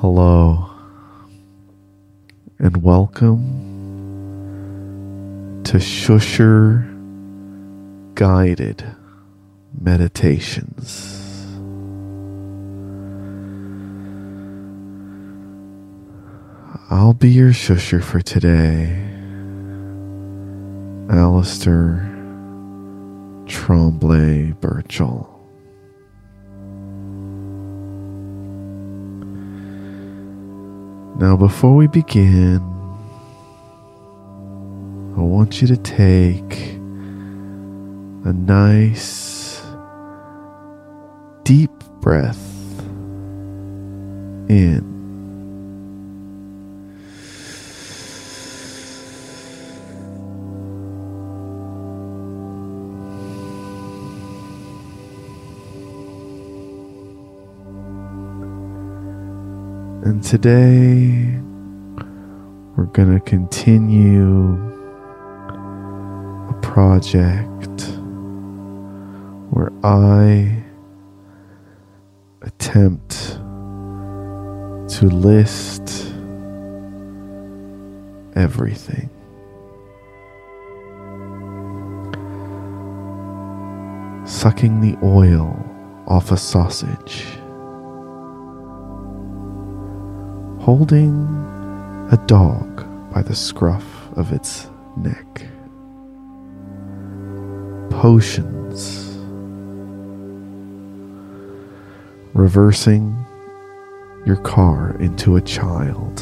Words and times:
Hello, 0.00 0.70
and 2.60 2.84
welcome 2.84 3.42
to 5.64 5.78
Shusher 5.78 6.86
Guided 8.14 8.84
Meditations. 9.76 11.44
I'll 16.88 17.12
be 17.12 17.30
your 17.30 17.50
shusher 17.50 18.00
for 18.00 18.20
today, 18.20 19.04
Alasdair 21.08 22.06
Tremblay 23.48 24.52
Birchall. 24.60 25.37
Now, 31.18 31.36
before 31.36 31.74
we 31.74 31.88
begin, 31.88 32.58
I 35.16 35.20
want 35.20 35.60
you 35.60 35.66
to 35.66 35.76
take 35.76 36.76
a 38.24 38.32
nice 38.32 39.60
deep 41.42 41.72
breath 42.00 42.38
in. 44.48 44.97
And 60.18 60.26
today 60.26 61.38
we're 62.76 62.86
going 62.86 63.14
to 63.14 63.20
continue 63.20 64.52
a 66.48 66.58
project 66.60 67.82
where 69.52 69.70
I 69.84 70.60
attempt 72.42 73.38
to 74.96 75.06
list 75.06 75.88
everything. 78.34 79.08
Sucking 84.26 84.80
the 84.80 84.98
oil 85.00 85.64
off 86.08 86.32
a 86.32 86.36
sausage. 86.36 86.97
Holding 90.68 91.24
a 92.12 92.16
dog 92.26 92.84
by 93.10 93.22
the 93.22 93.34
scruff 93.34 93.86
of 94.18 94.32
its 94.32 94.68
neck. 94.98 95.46
Potions. 97.88 99.16
Reversing 102.34 103.16
your 104.26 104.36
car 104.36 104.94
into 105.00 105.36
a 105.36 105.40
child. 105.40 106.20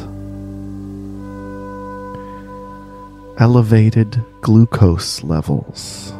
Elevated 3.40 4.22
glucose 4.42 5.24
levels. 5.24 6.12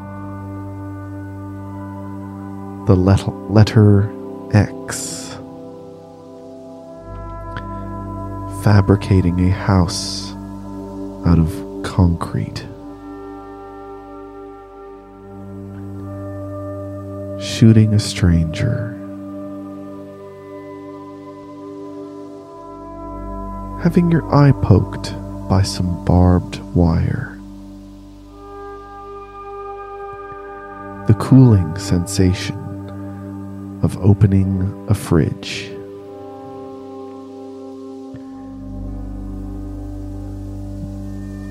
The 2.89 2.97
letter 2.97 4.11
X 4.53 5.26
fabricating 8.67 9.39
a 9.47 9.51
house 9.51 10.33
out 11.25 11.39
of 11.39 11.49
concrete. 11.85 12.67
Shooting 17.41 17.95
a 17.95 18.01
stranger. 18.01 18.91
Having 23.85 24.11
your 24.11 24.35
eye 24.35 24.51
poked 24.51 25.15
by 25.49 25.63
some 25.63 26.05
barbed 26.05 26.59
wire. 26.75 27.39
The 31.07 31.15
cooling 31.21 31.79
sensation 31.79 32.59
of 33.85 33.97
opening 33.99 34.87
a 34.89 34.95
fridge. 34.95 35.71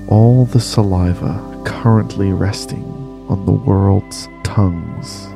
All 0.08 0.44
the 0.44 0.60
saliva 0.60 1.62
currently 1.64 2.32
resting 2.32 2.84
on 3.28 3.44
the 3.44 3.52
world's 3.52 4.28
tongues. 4.44 5.26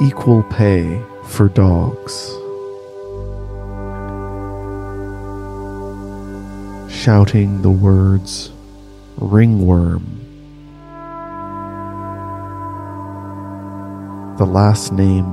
Equal 0.00 0.44
pay 0.44 1.02
for 1.24 1.48
dogs. 1.48 2.30
Shouting 6.92 7.62
the 7.62 7.70
words 7.70 8.52
ringworm. 9.16 10.20
The 14.38 14.46
last 14.46 14.92
name 14.92 15.24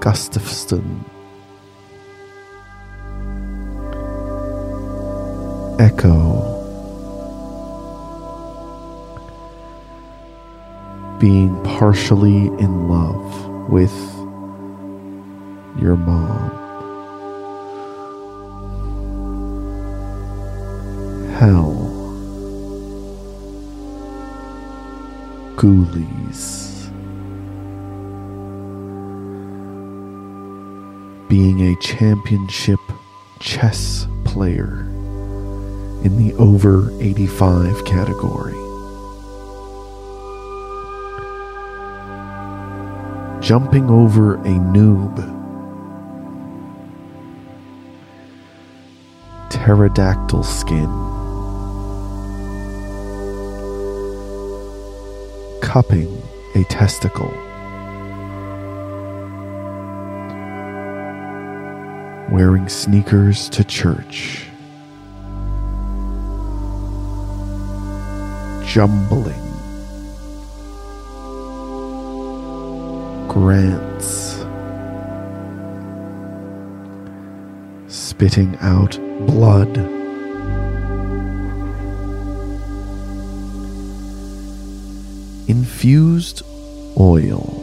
Gustafsson 0.00 1.04
echo 5.78 6.54
being 11.18 11.58
partially 11.62 12.46
in 12.58 12.88
love 12.88 13.70
with 13.70 13.94
your 15.80 15.96
mom. 15.96 16.50
Hell. 21.38 21.72
Ghoulies. 25.56 26.90
Being 31.28 31.62
a 31.62 31.76
championship 31.80 32.80
chess 33.40 34.06
player 34.24 34.93
in 36.04 36.18
the 36.18 36.34
over 36.34 36.90
85 37.00 37.84
category. 37.86 38.52
Jumping 43.42 43.88
over 43.88 44.34
a 44.34 44.54
noob. 44.72 45.16
Pterodactyl 49.50 50.42
skin. 50.42 50.90
Cupping 55.62 56.22
a 56.54 56.64
testicle. 56.64 57.32
Wearing 62.30 62.68
sneakers 62.68 63.48
to 63.48 63.64
church. 63.64 64.53
Jumbling. 68.74 69.40
Grants. 73.28 74.44
Spitting 77.86 78.58
out 78.60 78.98
blood. 79.28 79.76
Infused 85.46 86.42
oil. 86.98 87.60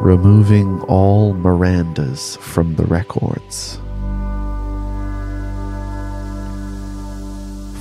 Removing 0.00 0.80
all 0.88 1.32
Mirandas 1.32 2.36
from 2.38 2.74
the 2.74 2.86
records. 2.86 3.78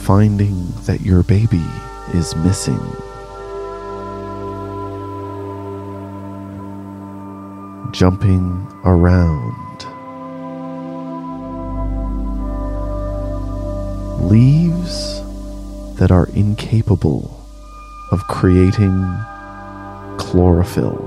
Finding 0.08 0.72
that 0.86 1.02
your 1.02 1.22
baby 1.22 1.66
is 2.14 2.34
missing. 2.38 2.80
Jumping 7.92 8.66
around. 8.86 9.84
Leaves 14.32 15.22
that 16.00 16.10
are 16.10 16.30
incapable 16.30 17.46
of 18.14 18.22
creating 18.30 19.04
chlorophyll. 20.18 21.07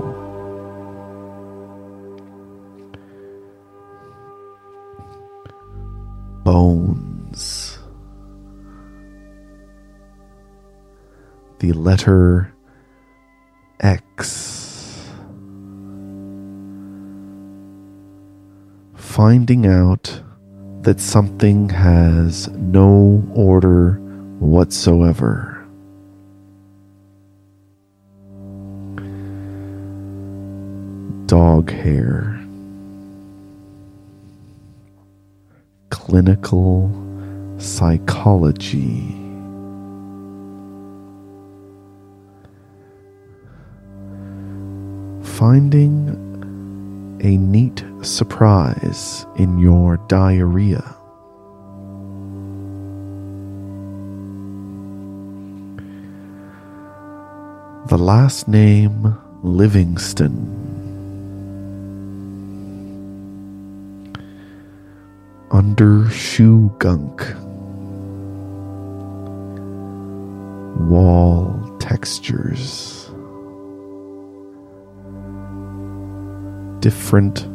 Letter 11.71 12.53
X. 13.79 15.09
Finding 18.95 19.65
out 19.65 20.21
that 20.81 20.99
something 20.99 21.69
has 21.69 22.47
no 22.49 23.23
order 23.35 23.93
whatsoever. 24.39 25.63
Dog 31.27 31.71
hair. 31.71 32.39
Clinical 35.89 36.91
psychology. 37.57 39.20
Finding 45.41 47.17
a 47.23 47.35
neat 47.35 47.83
surprise 48.03 49.25
in 49.37 49.57
your 49.57 49.97
diarrhea. 50.07 50.83
The 57.87 57.97
last 57.97 58.47
name 58.47 59.17
Livingston. 59.41 60.37
Under 65.49 66.07
shoe 66.11 66.71
gunk. 66.77 67.25
Wall 70.87 71.77
textures. 71.79 73.10
Different 76.81 77.47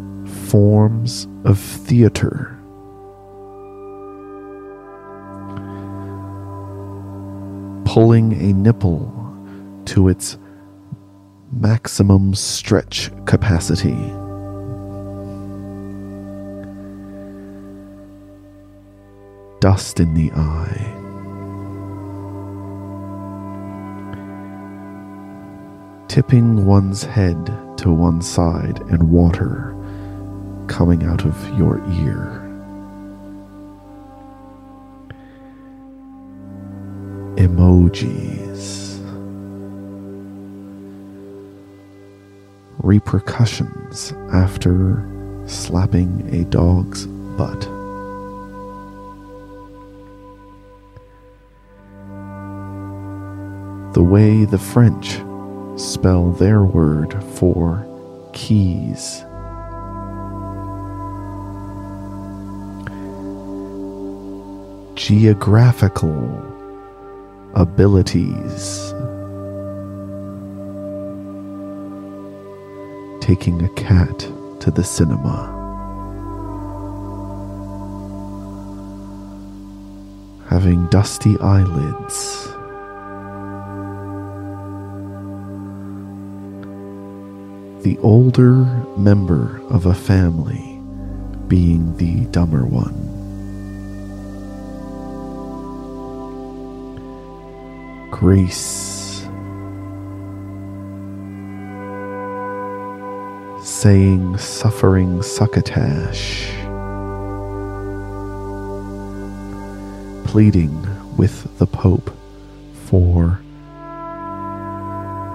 forms 0.49 1.27
of 1.45 1.59
theater. 1.59 2.57
Pulling 7.85 8.35
a 8.41 8.53
nipple 8.53 9.13
to 9.87 10.07
its 10.07 10.39
maximum 11.51 12.37
stretch 12.37 13.11
capacity. 13.25 13.97
Dust 19.59 19.99
in 19.99 20.15
the 20.15 20.31
eye. 20.37 20.93
Tipping 26.07 26.65
one's 26.65 27.03
head 27.03 27.66
to 27.87 27.93
one 27.93 28.21
side 28.21 28.81
and 28.91 29.13
water 29.13 29.73
coming 30.67 31.05
out 31.05 31.25
of 31.25 31.37
your 31.57 31.79
ear. 32.03 32.43
Emojis. 37.37 38.99
Repercussions 42.79 44.13
after 44.33 45.09
slapping 45.47 46.29
a 46.35 46.43
dog's 46.47 47.07
butt. 47.07 47.61
The 53.95 54.03
way 54.03 54.45
the 54.45 54.59
French 54.59 55.21
spell 55.77 56.33
their 56.33 56.63
word 56.63 57.23
for 57.35 57.87
keys. 58.33 59.25
geographical 65.07 66.43
abilities. 67.55 68.93
Taking 73.21 73.63
a 73.63 73.69
cat 73.77 74.19
to 74.61 74.73
the 74.73 74.83
cinema. 74.83 75.53
Having 80.49 80.89
dusty 80.89 81.37
eyelids. 81.41 82.46
The 87.87 87.99
older 87.99 88.65
member 88.99 89.63
of 89.71 89.87
a 89.87 89.95
family 89.95 90.81
being 91.47 91.97
the 91.99 92.25
dumber 92.33 92.67
one. 92.67 93.07
grace. 98.11 99.21
Saying 103.63 104.37
suffering 104.39 105.23
succotash. 105.23 106.51
Pleading 110.25 110.75
with 111.17 111.57
the 111.59 111.69
Pope 111.69 112.11
for 112.73 113.39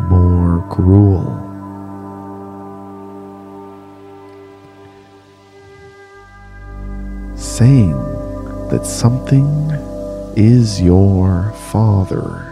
more 0.09 0.67
gruel. 0.69 1.50
Saying 7.61 7.93
that 8.71 8.87
something 8.87 9.69
is 10.35 10.81
your 10.81 11.53
father. 11.69 12.47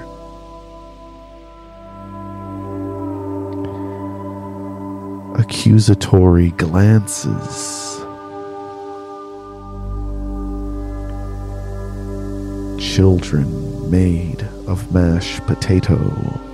accusatory 5.40 6.52
glances. 6.52 7.98
Children 12.80 13.90
made 13.90 14.44
of 14.68 14.94
mashed 14.94 15.44
potato. 15.48 16.49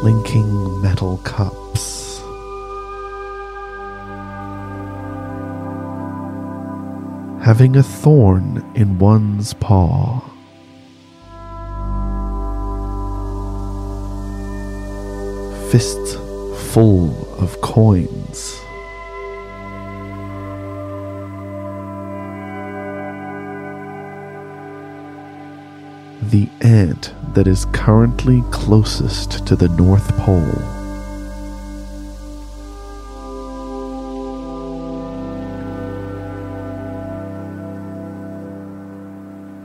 Clinking 0.00 0.80
metal 0.80 1.18
cups. 1.18 1.68
having 7.48 7.76
a 7.76 7.82
thorn 7.82 8.62
in 8.74 8.98
one's 8.98 9.54
paw. 9.54 10.20
Fists 15.70 16.14
full 16.72 17.10
of 17.40 17.58
coins. 17.62 18.67
The 26.30 26.50
ant 26.60 27.14
that 27.32 27.46
is 27.46 27.64
currently 27.72 28.42
closest 28.50 29.46
to 29.46 29.56
the 29.56 29.68
North 29.68 30.14
Pole 30.18 30.78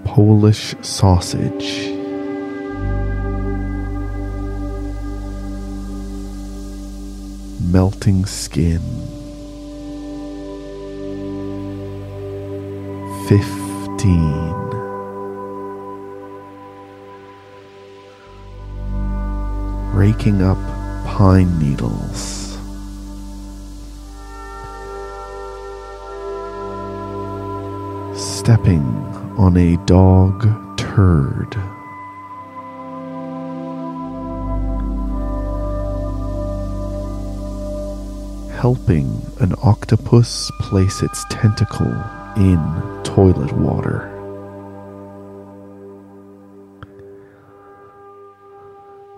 Polish 0.06 0.74
sausage. 0.82 1.90
Melting 7.74 8.26
skin. 8.26 8.80
Fifteen. 13.28 14.43
raking 20.04 20.42
up 20.42 20.58
pine 21.06 21.58
needles. 21.60 22.58
Stepping 28.14 28.84
on 29.38 29.56
a 29.56 29.78
dog 29.86 30.42
turd. 30.78 31.54
Helping 38.60 39.26
an 39.40 39.56
octopus 39.64 40.52
place 40.60 41.02
its 41.02 41.24
tentacle 41.30 41.96
in 42.36 42.60
toilet 43.06 43.54
water. 43.54 44.13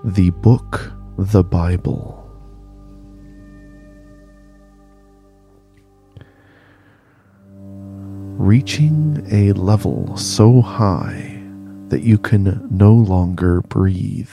The 0.06 0.30
book, 0.30 0.94
the 1.18 1.44
Bible. 1.44 2.26
reaching 8.46 9.26
a 9.32 9.54
level 9.54 10.16
so 10.16 10.62
high 10.62 11.42
that 11.88 12.04
you 12.04 12.18
can 12.18 12.68
no 12.70 12.94
longer 12.94 13.62
breathe. 13.62 14.30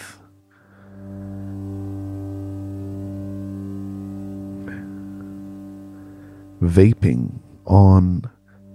Vaping 6.61 7.41
on 7.65 8.31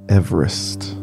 Everest. 0.09 0.97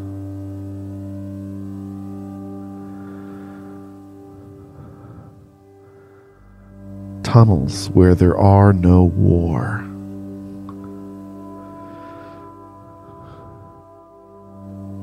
Tunnels 7.35 7.89
where 7.89 8.15
there 8.15 8.37
are 8.37 8.71
no 8.71 9.03
war. 9.03 9.83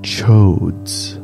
chodes. 0.00 1.20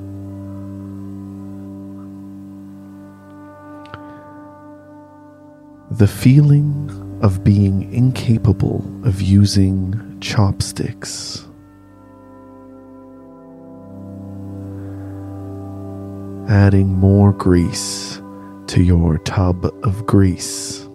The 5.90 6.06
feeling 6.06 6.90
of 7.22 7.42
being 7.42 7.90
incapable 7.90 8.84
of 9.06 9.22
using 9.22 10.20
chopsticks. 10.20 11.46
Adding 16.50 16.88
more 16.88 17.32
grease 17.32 18.20
to 18.66 18.82
your 18.82 19.16
tub 19.20 19.64
of 19.82 20.04
grease. 20.04 20.87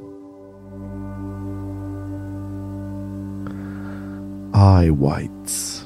Eye 4.63 4.91
whites. 4.91 5.86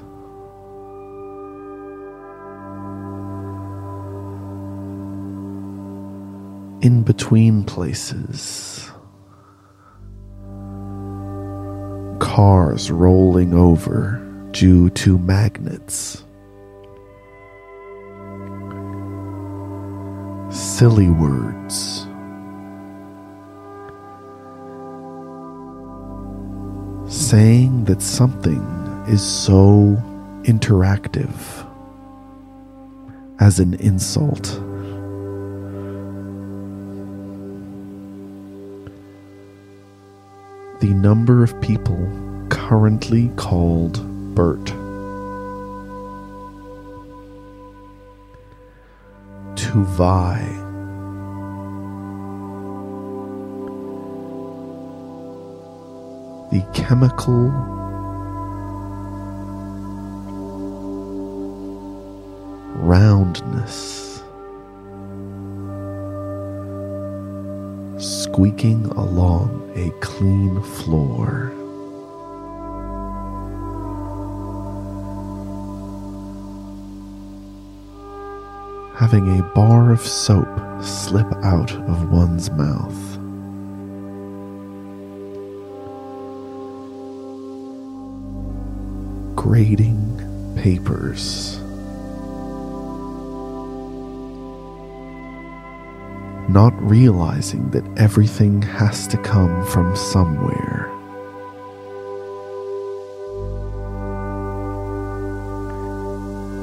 in 6.84 7.02
between 7.02 7.64
places. 7.64 8.92
Cars 12.20 12.92
rolling 12.92 13.56
over 13.56 14.22
due 14.52 14.92
to 14.92 15.18
magnets. 15.18 16.24
Silly 20.52 21.10
words. 21.10 21.97
Saying 27.30 27.84
that 27.86 28.02
something 28.02 28.64
is 29.10 29.22
so 29.22 30.02
interactive 30.44 31.30
as 33.42 33.60
an 33.60 33.74
insult. 33.74 34.62
the 40.80 40.94
number 40.94 41.44
of 41.44 41.60
people 41.60 41.98
currently 42.50 43.30
called 43.36 44.00
Bert. 44.36 44.68
To 49.58 49.84
vie. 49.84 50.67
The 56.50 56.62
chemical 56.74 57.50
roundness 62.76 64.24
squeaking 67.98 68.86
along 68.92 69.72
a 69.76 69.90
clean 70.00 70.62
floor. 70.62 71.52
Having 78.96 79.40
a 79.40 79.44
bar 79.54 79.92
of 79.92 80.02
soap 80.02 80.48
slip 80.82 81.28
out 81.44 81.74
of 81.74 82.10
one's 82.12 82.50
mouth. 82.52 83.17
Grading 89.48 90.58
papers. 90.58 91.58
not 96.50 96.74
realizing 96.82 97.70
that 97.72 97.86
everything 97.98 98.62
has 98.62 99.08
to 99.08 99.18
come 99.18 99.66
from 99.68 99.96
somewhere. 99.96 100.92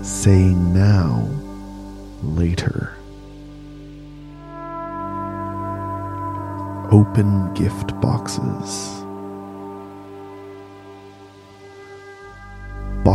Saying 0.05 0.75
now, 0.75 1.27
later. 2.23 2.93
Open 6.93 7.53
gift 7.55 7.99
boxes. 8.03 9.04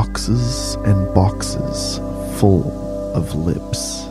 Boxes 0.10 0.74
and 0.86 1.14
boxes 1.14 2.00
full 2.40 2.66
of 3.16 3.36
lips. 3.36 4.10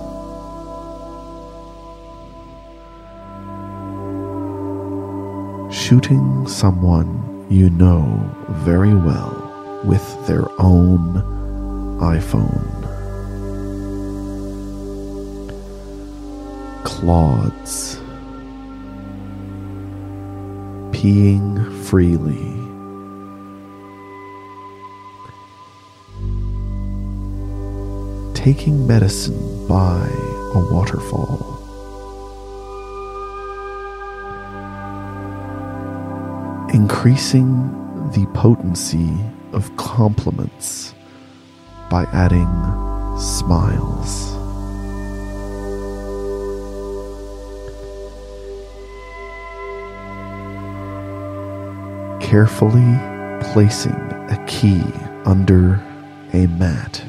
shooting 5.89 6.47
someone 6.47 7.47
you 7.51 7.71
know 7.71 8.05
very 8.65 8.95
well 8.95 9.81
with 9.85 10.27
their 10.27 10.47
own 10.61 11.15
iPhone. 11.99 12.69
Clods. 16.85 17.97
Peeing 20.93 21.73
freely. 21.87 22.58
Taking 28.49 28.87
medicine 28.87 29.69
by 29.69 30.09
a 30.55 30.73
waterfall. 30.73 31.39
increasing 36.73 37.69
the 38.13 38.25
potency 38.33 39.11
of 39.53 39.77
compliments 39.77 40.95
by 41.91 42.05
adding 42.15 42.49
smiles. 43.19 44.33
Carefully 52.27 52.97
placing 53.53 54.01
a 54.31 54.43
key 54.47 54.83
under 55.27 55.75
a 56.33 56.47
mat. 56.47 57.08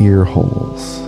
Ear 0.00 0.24
holes. 0.24 1.00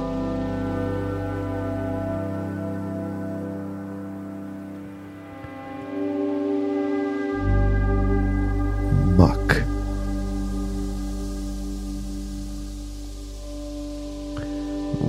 Muck. 9.16 9.62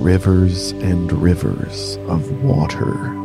Rivers 0.02 0.72
and 0.72 1.12
rivers 1.12 1.98
of 2.08 2.42
water. 2.42 3.22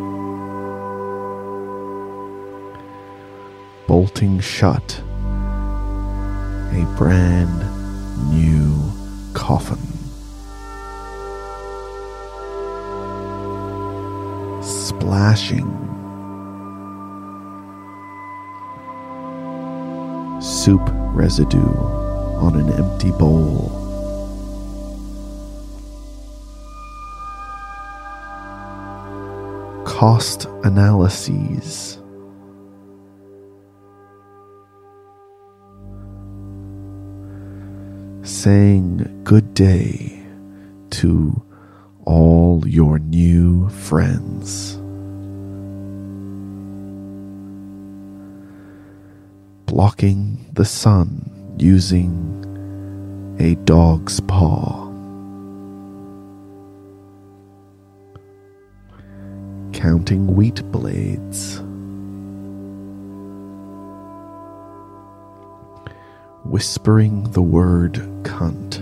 bolting 3.89 4.39
shut 4.39 5.01
a 6.71 6.85
brand 6.95 7.59
new 8.29 8.79
coffin. 9.33 9.88
Splashing 14.99 15.69
soup 20.41 20.81
residue 21.13 21.73
on 22.37 22.59
an 22.59 22.69
empty 22.73 23.11
bowl. 23.11 23.69
Cost 29.85 30.47
analyses. 30.65 31.97
Saying 38.23 39.21
good 39.23 39.53
day 39.53 40.21
to 40.89 41.41
all 42.03 42.67
your 42.67 42.99
new 42.99 43.69
friends. 43.69 44.78
Blocking 49.79 50.45
the 50.51 50.65
sun 50.65 51.55
using 51.57 52.11
a 53.39 53.55
dog's 53.63 54.19
paw. 54.19 54.85
Counting 59.71 60.35
wheat 60.35 60.61
blades. 60.73 61.61
Whispering 66.43 67.31
the 67.31 67.41
word 67.41 67.93
cunt. 68.23 68.81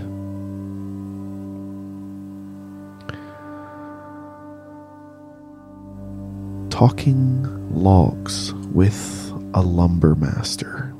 Talking 6.70 7.46
logs 7.72 8.52
with 8.72 9.27
a 9.58 9.62
lumber 9.62 10.14
master. 10.14 10.94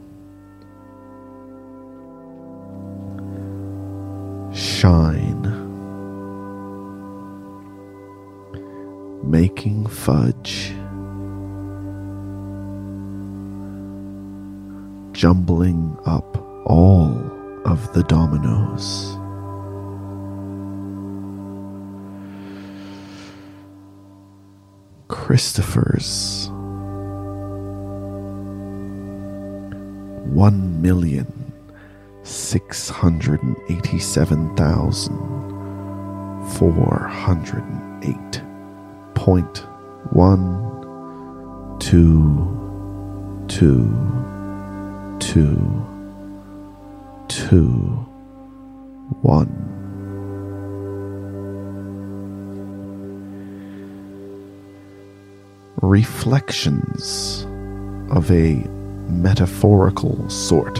Shine. 4.52 5.44
Making 9.22 9.86
fudge. 9.86 10.72
Jumbling 15.12 15.96
up 16.04 16.36
all 16.66 17.14
of 17.64 17.92
the 17.92 18.02
dominoes. 18.08 19.16
Christopher's 25.06 26.50
one 30.28 30.80
million 30.82 31.52
six 32.22 32.88
hundred 32.88 33.42
and 33.42 33.56
eighty 33.70 33.98
seven 33.98 34.54
thousand 34.56 35.16
four 36.50 37.08
hundred 37.10 37.64
and 37.64 38.04
eight 38.04 38.42
point 39.14 39.64
one 40.12 40.64
two 41.80 42.46
two 43.48 43.88
two 45.18 45.86
two 47.28 47.68
one 49.22 49.64
reflections 55.80 57.46
of 58.10 58.30
a 58.30 58.77
metaphorical 59.08 60.28
sort. 60.28 60.76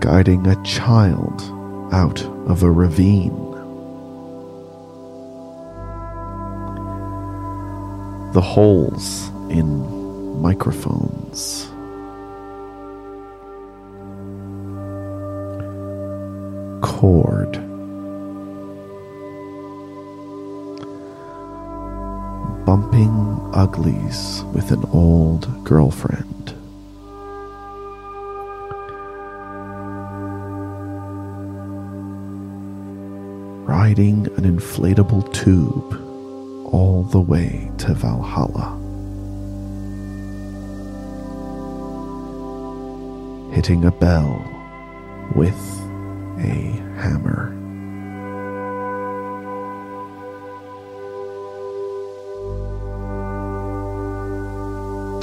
Guiding 0.00 0.46
a 0.46 0.62
child 0.64 1.42
out 1.92 2.22
of 2.48 2.62
a 2.62 2.70
ravine. 2.70 3.42
The 8.32 8.40
holes 8.40 9.28
in 9.50 10.40
microphones. 10.40 11.66
Chord. 16.82 17.65
Bumping 22.66 23.38
uglies 23.54 24.42
with 24.52 24.72
an 24.72 24.84
old 24.92 25.64
girlfriend. 25.64 26.52
Riding 33.68 34.26
an 34.36 34.58
inflatable 34.58 35.32
tube 35.32 35.94
all 36.72 37.04
the 37.04 37.20
way 37.20 37.70
to 37.78 37.94
Valhalla. 37.94 38.72
Hitting 43.54 43.84
a 43.84 43.92
bell 43.92 44.44
with 45.36 45.54
a 46.38 46.82
hammer. 47.00 47.55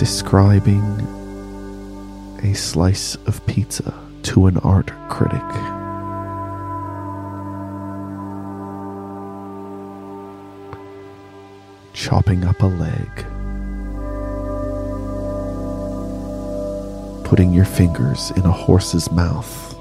Describing 0.03 0.83
a 2.43 2.53
slice 2.53 3.15
of 3.25 3.39
pizza 3.45 3.93
to 4.21 4.47
an 4.47 4.57
art 4.57 4.91
critic. 5.07 5.39
Chopping 11.93 12.43
up 12.43 12.61
a 12.61 12.65
leg. 12.65 13.11
Putting 17.23 17.53
your 17.53 17.63
fingers 17.63 18.31
in 18.31 18.43
a 18.45 18.51
horse's 18.51 19.09
mouth. 19.09 19.73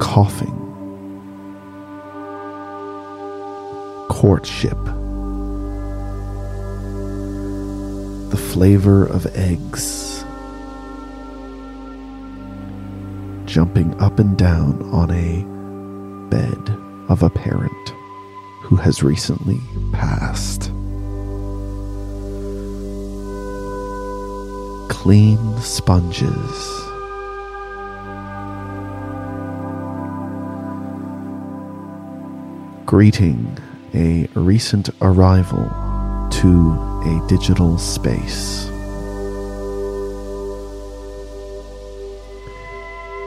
Coughing. 0.00 0.56
Courtship. 4.08 4.78
The 8.32 8.38
flavor 8.38 9.04
of 9.04 9.26
eggs. 9.36 10.24
Jumping 13.44 13.94
up 14.00 14.18
and 14.18 14.38
down 14.38 14.80
on 14.90 15.10
a 15.10 15.44
bed 16.30 16.78
of 17.10 17.22
a 17.22 17.28
parent 17.28 17.90
who 18.62 18.74
has 18.74 19.02
recently 19.02 19.60
passed. 19.92 20.72
Clean 24.88 25.58
sponges. 25.58 26.56
Greeting 32.86 33.58
a 33.92 34.26
recent 34.34 34.88
arrival 35.02 35.68
to 36.30 36.91
a 37.04 37.26
digital 37.26 37.78
space. 37.78 38.66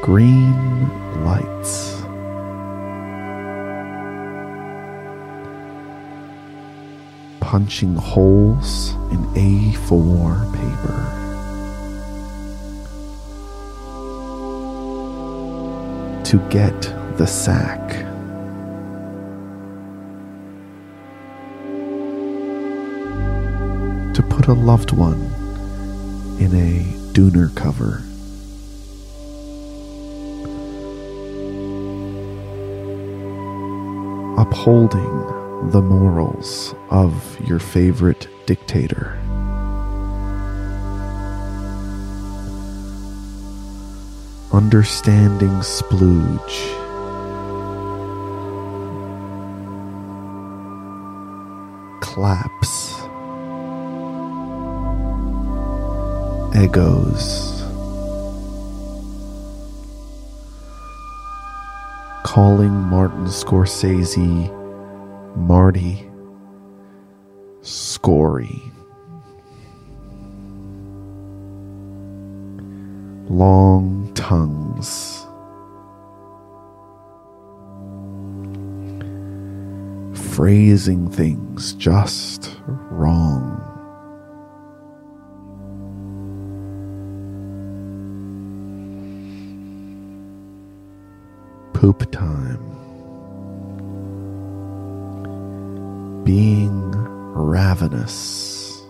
Green 0.02 0.88
lights. 1.26 2.02
Punching 7.42 7.96
holes 7.96 8.92
in 9.12 9.26
A4 9.36 10.52
paper. 10.54 11.02
To 16.24 16.38
get 16.50 16.82
the 17.18 17.28
sack. 17.28 18.05
A 24.48 24.54
loved 24.54 24.92
one 24.92 25.20
in 26.40 26.54
a 26.54 26.84
doona 27.14 27.54
cover. 27.56 28.04
Upholding 34.40 35.72
the 35.72 35.82
morals 35.82 36.76
of 36.92 37.40
your 37.48 37.58
favorite 37.58 38.28
dictator. 38.46 39.18
Understanding 44.54 45.58
splooge. 45.62 46.62
Claps. 52.02 52.85
Egos. 56.56 57.56
calling 62.36 62.74
Martin 62.74 63.28
Scorsese 63.28 64.52
Marty 65.38 66.06
Scory. 67.62 68.62
Long 73.30 74.12
tongues. 74.16 75.26
Phrasing 80.36 81.10
things 81.10 81.72
just 81.76 82.60
wrong. 82.68 83.75
Poop 91.86 92.10
time. 92.12 92.64
Being 96.24 96.92
ravenous. 97.36 98.82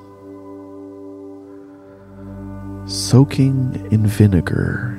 Soaking 2.86 3.86
in 3.91 4.08
vinegar. 4.08 4.97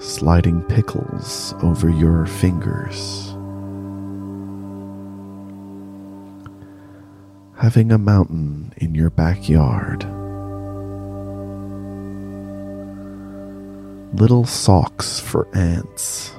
Sliding 0.00 0.62
pickles 0.62 1.52
over 1.62 1.90
your 1.90 2.24
fingers. 2.24 3.26
Having 7.58 7.92
a 7.92 7.98
mountain 7.98 8.72
in 8.78 8.94
your 8.94 9.10
backyard. 9.10 10.06
Little 14.14 14.46
socks 14.46 15.20
for 15.20 15.46
ants. 15.54 16.32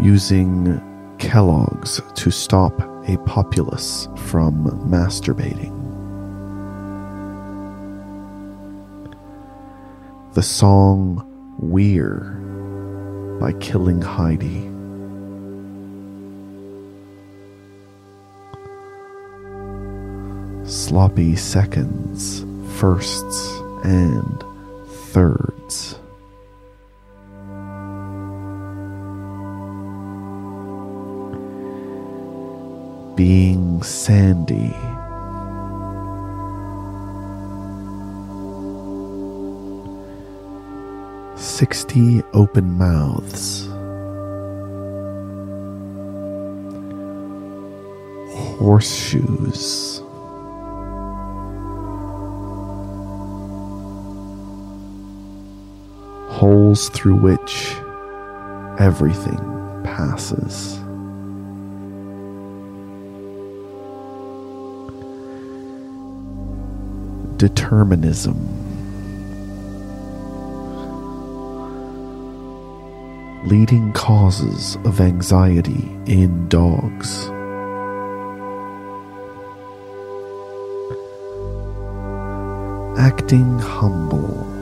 Using 0.00 0.80
Kellogg's 1.18 2.00
to 2.14 2.30
stop 2.30 2.78
a 3.08 3.16
populace 3.26 4.08
from 4.16 4.66
masturbating. 4.88 5.74
The 10.34 10.42
song 10.42 11.24
Weir 11.58 12.18
by 13.40 13.52
Killing 13.54 14.02
Heidi. 14.02 14.70
Sloppy 20.68 21.36
seconds 21.36 22.44
firsts 22.76 23.58
and 23.84 24.44
thirds. 24.86 25.98
Being 33.16 33.82
sandy. 33.82 34.74
Sixty 41.36 42.22
open 42.34 42.76
mouths. 42.76 43.66
Horseshoes. 48.58 49.95
Holes 56.56 56.88
through 56.88 57.16
which 57.16 57.74
everything 58.78 59.38
passes. 59.84 60.78
Determinism. 67.36 68.38
Leading 73.46 73.92
causes 73.92 74.76
of 74.86 75.02
anxiety 75.02 75.84
in 76.06 76.48
dogs. 76.48 77.26
Acting 82.98 83.58
humble. 83.58 84.55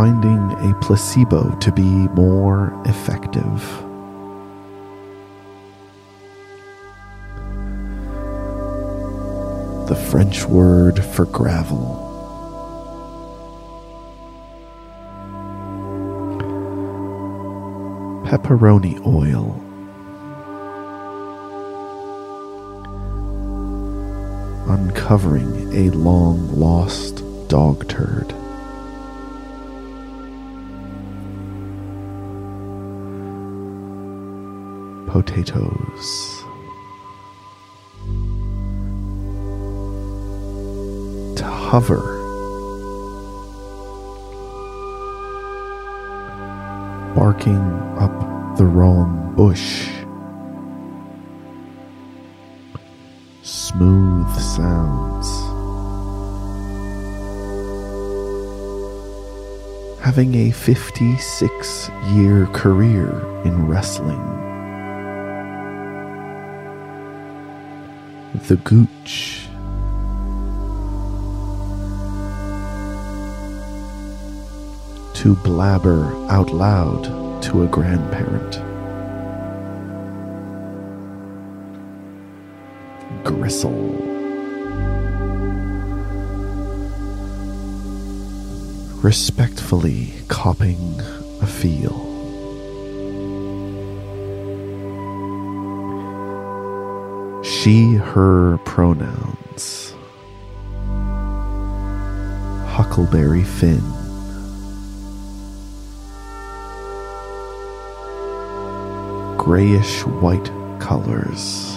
Finding 0.00 0.70
a 0.70 0.74
placebo 0.80 1.54
to 1.56 1.70
be 1.70 1.82
more 1.82 2.72
effective. 2.86 3.60
The 9.88 10.06
French 10.10 10.46
word 10.46 11.04
for 11.04 11.26
gravel. 11.26 11.98
Pepperoni 18.24 19.04
oil. 19.04 19.52
Uncovering 24.66 25.74
a 25.74 25.90
long 25.90 26.58
lost 26.58 27.22
dog 27.48 27.86
turd. 27.86 28.39
Potatoes. 35.22 36.44
To 41.36 41.44
hover. 41.44 42.00
Barking 47.14 47.60
up 47.98 48.56
the 48.56 48.64
wrong 48.64 49.34
bush. 49.36 49.88
Smooth 53.42 54.34
sounds. 54.40 55.28
Having 60.00 60.34
a 60.34 60.50
56 60.50 61.90
year 62.14 62.46
career 62.46 63.10
in 63.44 63.66
wrestling. 63.66 64.49
The 68.48 68.56
gooch. 68.56 69.46
To 75.14 75.34
blabber 75.36 76.06
out 76.30 76.50
loud 76.50 77.42
to 77.42 77.62
a 77.62 77.66
grandparent. 77.66 78.60
Gristle. 83.24 83.96
Respectfully 89.02 90.12
copping 90.28 91.00
a 91.40 91.46
feel. 91.46 92.09
She, 97.70 97.94
her 97.94 98.58
pronouns. 98.64 99.94
Huckleberry 102.66 103.44
Finn. 103.44 103.84
Grayish 109.38 110.04
white 110.22 110.50
colors. 110.80 111.76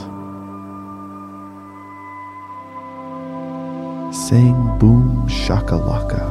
saying 4.28 4.78
boom 4.80 5.28
shakalaka 5.28 6.24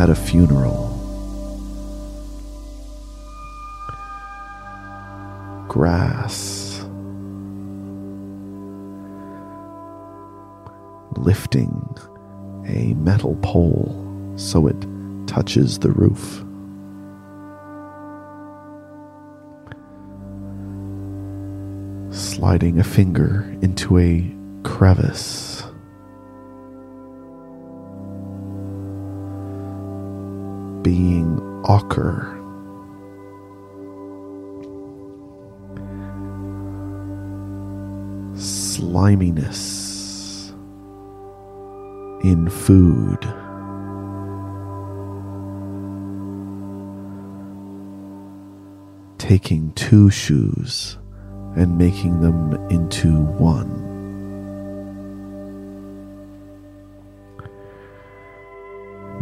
at 0.00 0.10
a 0.10 0.14
funeral. 0.14 0.82
Grass 5.68 6.65
lifting 11.16 11.96
a 12.66 12.94
metal 12.94 13.36
pole 13.42 14.34
so 14.36 14.66
it 14.66 14.76
touches 15.26 15.78
the 15.78 15.90
roof. 15.90 16.42
Sliding 22.14 22.78
a 22.78 22.84
finger 22.84 23.42
into 23.62 23.98
a 23.98 24.34
crevice. 24.62 25.62
Being 30.82 31.40
ochre. 31.68 32.32
Sliminess 38.34 39.85
in 42.22 42.48
food. 42.48 43.20
Taking 49.18 49.72
two 49.72 50.10
shoes 50.10 50.98
and 51.56 51.78
making 51.78 52.20
them 52.20 52.54
into 52.70 53.22
one. 53.22 53.84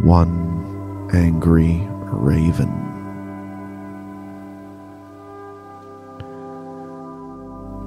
One 0.03 1.09
angry 1.13 1.81
raven. 2.03 2.83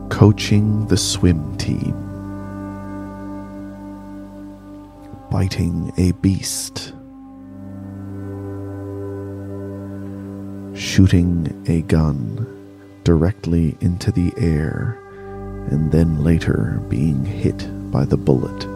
Coaching 0.09 0.87
the 0.87 0.97
swim 0.97 1.57
team. 1.57 2.08
Biting 5.31 5.93
a 5.99 6.12
beast. 6.12 6.95
Shooting 10.75 11.64
a 11.69 11.83
gun 11.83 12.47
directly 13.05 13.77
into 13.81 14.11
the 14.11 14.33
air 14.38 14.99
and 15.71 15.93
then 15.93 16.25
later 16.25 16.83
being 16.88 17.27
hit 17.27 17.69
by 17.91 18.07
the 18.07 18.17
bullet. 18.17 18.67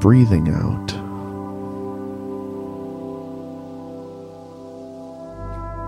Breathing 0.00 0.48
out. 0.48 0.88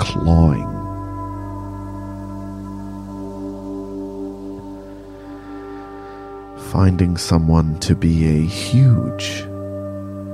Clawing. 0.01 0.74
Finding 6.75 7.17
someone 7.17 7.79
to 7.79 7.95
be 7.95 8.27
a 8.27 8.45
huge 8.45 9.45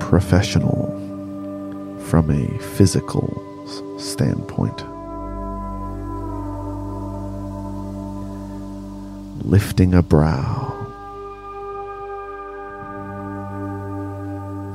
professional 0.00 0.87
from 2.07 2.31
a 2.31 2.59
physical 2.76 3.29
standpoint. 3.98 4.79
Lifting 9.46 9.92
a 9.92 10.00
brow. 10.00 10.72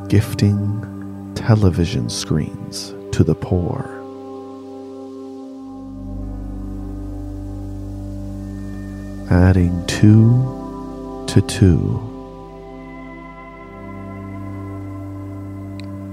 Gifting 0.08 1.34
television 1.34 2.12
screens 2.12 2.94
to 3.12 3.24
the 3.24 3.34
poor. 3.34 3.90
Adding 9.32 9.84
two 9.88 10.65
to 11.36 11.42
two. 11.42 12.12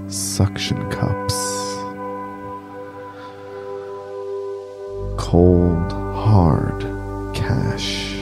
suction 0.09 0.77
cups, 0.91 1.33
cold, 5.17 5.91
hard 6.13 6.81
cash 7.33 8.13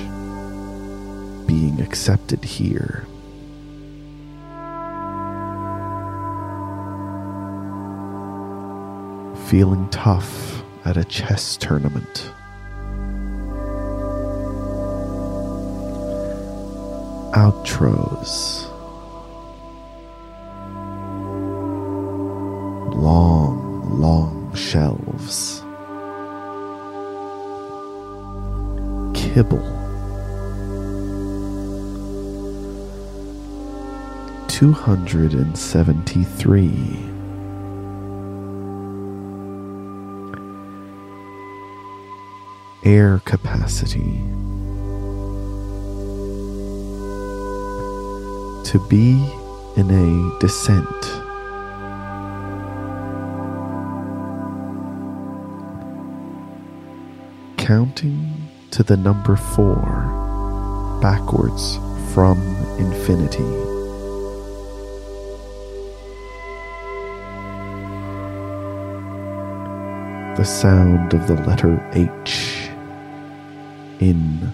being 1.47 1.81
accepted 1.81 2.43
here. 2.43 3.07
Feeling 9.47 9.89
tough 9.89 10.61
at 10.85 10.97
a 10.97 11.03
chess 11.05 11.57
tournament. 11.57 12.31
Outros. 17.33 18.71
long, 23.01 23.99
long 23.99 24.53
shelves. 24.53 25.61
Kibble. 29.13 29.65
Two 34.47 34.71
hundred 34.71 35.33
and 35.33 35.57
seventy 35.57 36.23
three. 36.23 36.99
Air 42.83 43.21
capacity. 43.25 44.21
To 48.71 48.79
be 48.87 49.29
in 49.75 49.91
a 49.91 50.39
descent. 50.39 50.87
counting 57.57 58.49
to 58.71 58.83
the 58.83 58.97
number 58.97 59.35
four 59.35 60.99
backwards 61.01 61.77
from 62.13 62.37
infinity. 62.79 63.43
The 70.37 70.43
sound 70.43 71.13
of 71.13 71.27
the 71.27 71.35
letter 71.45 71.79
H 71.93 72.69
in 73.99 74.51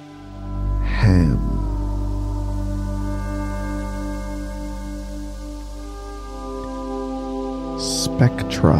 Spectra 8.17 8.79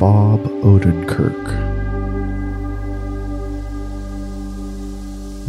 Bob 0.00 0.40
Odenkirk. 0.64 1.44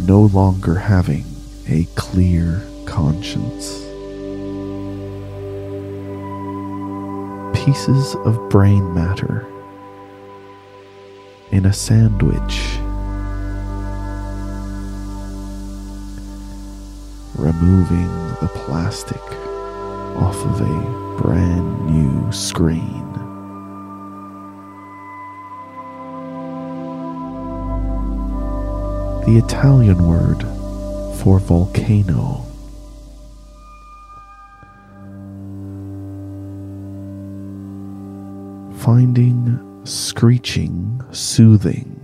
No 0.06 0.30
longer 0.32 0.76
having 0.76 1.24
a 1.68 1.82
clear 1.96 2.62
conscience. 2.84 3.80
Pieces 7.64 8.14
of 8.24 8.38
brain 8.50 8.94
matter 8.94 9.44
in 11.50 11.66
a 11.66 11.72
sandwich. 11.72 12.83
Removing 17.44 18.10
the 18.40 18.50
plastic 18.54 19.22
off 20.16 20.36
of 20.46 20.60
a 20.60 21.20
brand 21.20 21.86
new 21.86 22.32
screen. 22.32 23.04
the 29.26 29.38
Italian 29.38 30.06
word 30.06 30.42
for 31.16 31.38
volcano. 31.38 32.44
Finding 38.80 39.80
screeching 39.84 41.02
soothing. 41.10 42.03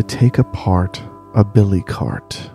To 0.00 0.06
take 0.06 0.38
apart 0.38 1.02
a 1.34 1.44
billy 1.44 1.82
cart. 1.82 2.50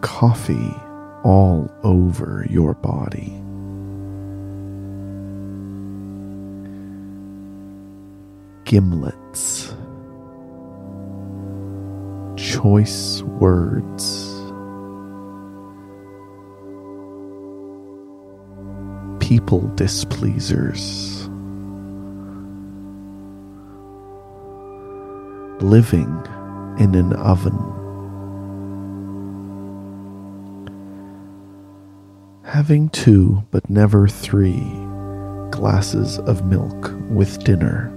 coffee 0.00 0.74
all 1.22 1.70
over 1.84 2.48
your 2.50 2.74
body. 2.74 3.30
Gimlets, 8.64 9.72
choice 12.36 13.22
words, 13.22 14.32
people 19.20 19.70
displeasers, 19.76 21.13
living 25.68 26.10
in 26.78 26.94
an 26.94 27.12
oven. 27.14 27.74
having 32.54 32.88
two 32.90 33.42
but 33.50 33.68
never 33.68 34.06
three 34.06 34.62
glasses 35.50 36.20
of 36.20 36.46
milk 36.46 36.92
with 37.10 37.42
dinner. 37.42 37.88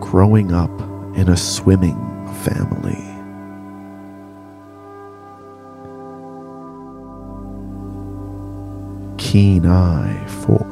Growing 0.00 0.52
up 0.52 0.76
in 1.16 1.28
a 1.28 1.36
swimming 1.36 1.96
family. 2.42 2.98
Keen 9.18 9.66
eye 9.66 10.26
for 10.26 10.71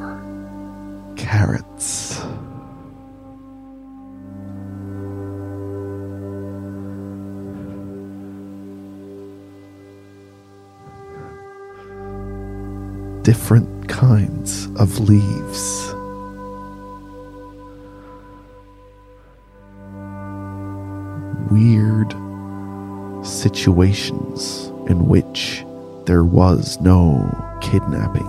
different 13.23 13.87
kinds 13.87 14.65
of 14.77 14.99
leaves. 14.99 15.93
Weird 21.51 22.15
situations 23.25 24.67
in 24.89 25.07
which 25.07 25.63
there 26.05 26.23
was 26.23 26.79
no 26.81 27.29
kidnapping. 27.61 28.25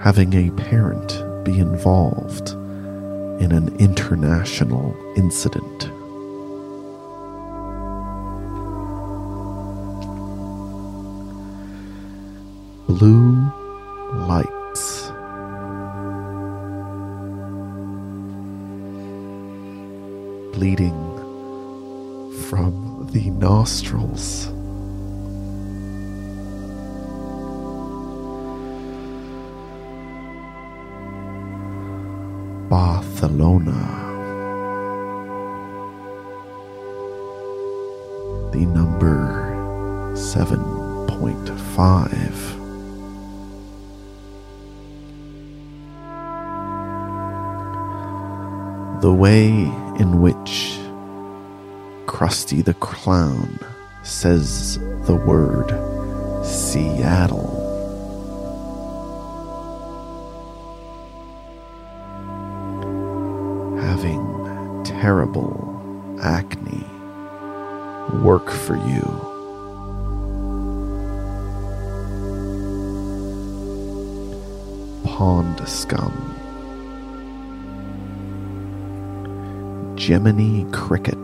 Having 0.00 0.34
a 0.34 0.50
parent 0.50 1.44
be 1.44 1.58
involved 1.58 2.50
in 3.40 3.52
an 3.52 3.74
international 3.78 4.94
incident. 5.16 5.90
Blue 12.98 13.34
lights. 14.28 15.10
Bleeding 20.54 21.00
from 22.48 23.08
the 23.10 23.30
nostrils. 23.30 24.46
Barcelona. 32.70 34.03
Way 49.24 49.48
in 49.98 50.20
which 50.20 50.78
Krusty 52.04 52.62
the 52.62 52.74
Clown 52.74 53.58
says 54.02 54.78
the 55.06 55.16
word 55.16 55.70
Seattle. 56.44 57.48
Having 63.80 64.84
terrible 64.84 65.50
acne 66.22 66.84
work 68.22 68.50
for 68.50 68.76
you. 68.76 69.06
Pond 75.06 75.66
scum 75.66 76.33
Jiminy 80.06 80.66
Cricket. 80.70 81.16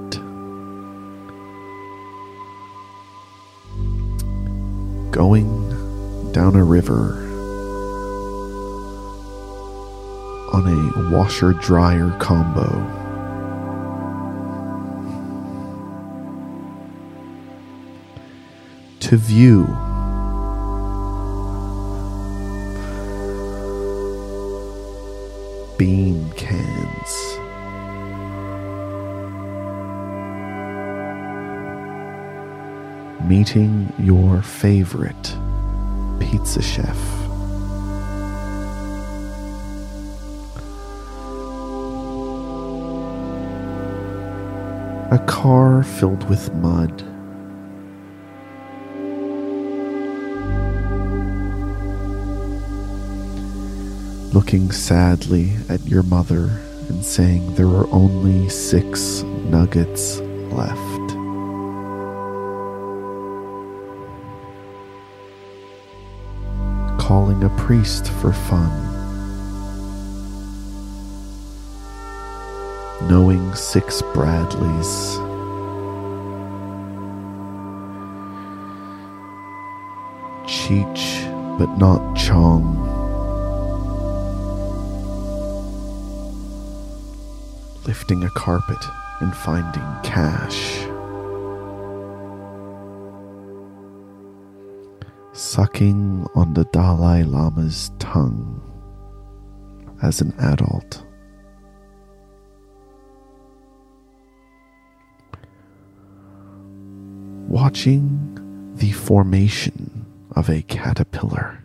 Going 5.10 6.32
down 6.32 6.56
a 6.56 6.64
river 6.64 7.12
on 10.54 10.66
a 10.66 11.14
washer 11.14 11.52
dryer 11.52 12.16
combo. 12.20 12.70
To 19.00 19.16
view 19.18 19.66
bean 25.76 26.32
cans. 26.32 27.19
Meeting 33.30 33.92
your 33.96 34.42
favorite 34.42 35.36
pizza 36.18 36.60
chef. 36.60 36.98
A 45.12 45.24
car 45.28 45.84
filled 45.84 46.28
with 46.28 46.52
mud. 46.54 46.90
Looking 54.34 54.72
sadly 54.72 55.52
at 55.68 55.86
your 55.86 56.02
mother 56.02 56.50
and 56.88 57.04
saying 57.04 57.54
there 57.54 57.68
are 57.68 57.86
only 57.92 58.48
six 58.48 59.22
nuggets 59.22 60.18
left. 60.50 60.99
Calling 67.10 67.42
a 67.42 67.48
priest 67.56 68.06
for 68.06 68.32
fun. 68.32 68.70
Knowing 73.08 73.52
six 73.56 74.00
Bradleys. 74.14 75.18
Cheech, 80.46 81.58
but 81.58 81.76
not 81.78 82.16
Chong. 82.16 82.78
Lifting 87.88 88.22
a 88.22 88.30
carpet 88.36 88.84
and 89.20 89.34
finding 89.34 89.82
cash. 90.04 90.89
Sucking 95.60 96.26
on 96.34 96.54
the 96.54 96.64
Dalai 96.72 97.22
Lama's 97.22 97.90
tongue 97.98 98.62
as 100.02 100.22
an 100.22 100.32
adult. 100.38 101.04
Watching 107.46 108.72
the 108.76 108.92
formation 108.92 110.06
of 110.34 110.48
a 110.48 110.62
caterpillar 110.62 111.62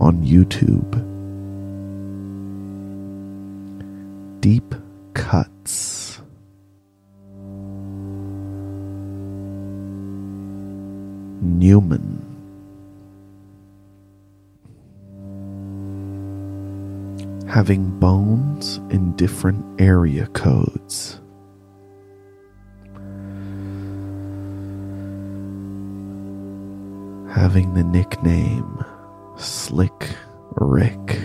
on 0.00 0.24
YouTube. 0.24 0.90
Deep 4.40 4.74
cuts. 5.12 6.22
Newman 11.42 12.19
having 17.50 17.90
bones 17.98 18.76
in 18.90 19.12
different 19.16 19.80
area 19.80 20.24
codes. 20.28 21.20
Having 27.34 27.74
the 27.74 27.82
nickname 27.82 28.84
Slick 29.36 30.14
Rick. 30.52 31.18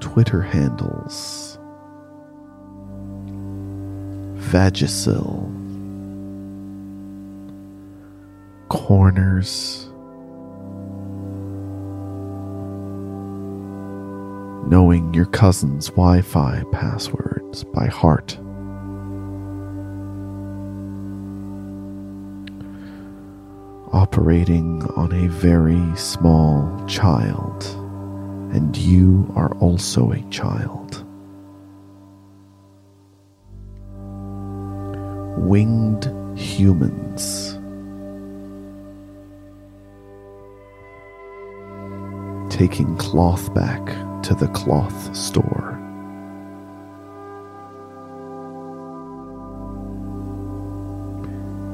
Twitter 0.00 0.42
handles 0.42 1.60
Vagisil 4.50 5.46
Corners 8.68 9.87
knowing 14.68 15.14
your 15.14 15.24
cousin's 15.24 15.88
Wi 15.88 16.20
Fi 16.20 16.62
passwords 16.72 17.64
by 17.64 17.86
heart. 17.86 18.38
Operating 23.94 24.82
on 24.94 25.12
a 25.12 25.28
very 25.28 25.96
small 25.96 26.84
child, 26.86 27.64
and 28.54 28.76
you 28.76 29.32
are 29.34 29.54
also 29.56 30.12
a 30.12 30.20
child. 30.30 31.02
Winged 35.38 36.12
humans. 36.38 37.54
Taking 42.54 42.94
cloth 42.98 43.54
back 43.54 44.07
to 44.28 44.34
the 44.34 44.48
cloth 44.48 45.16
store. 45.16 45.80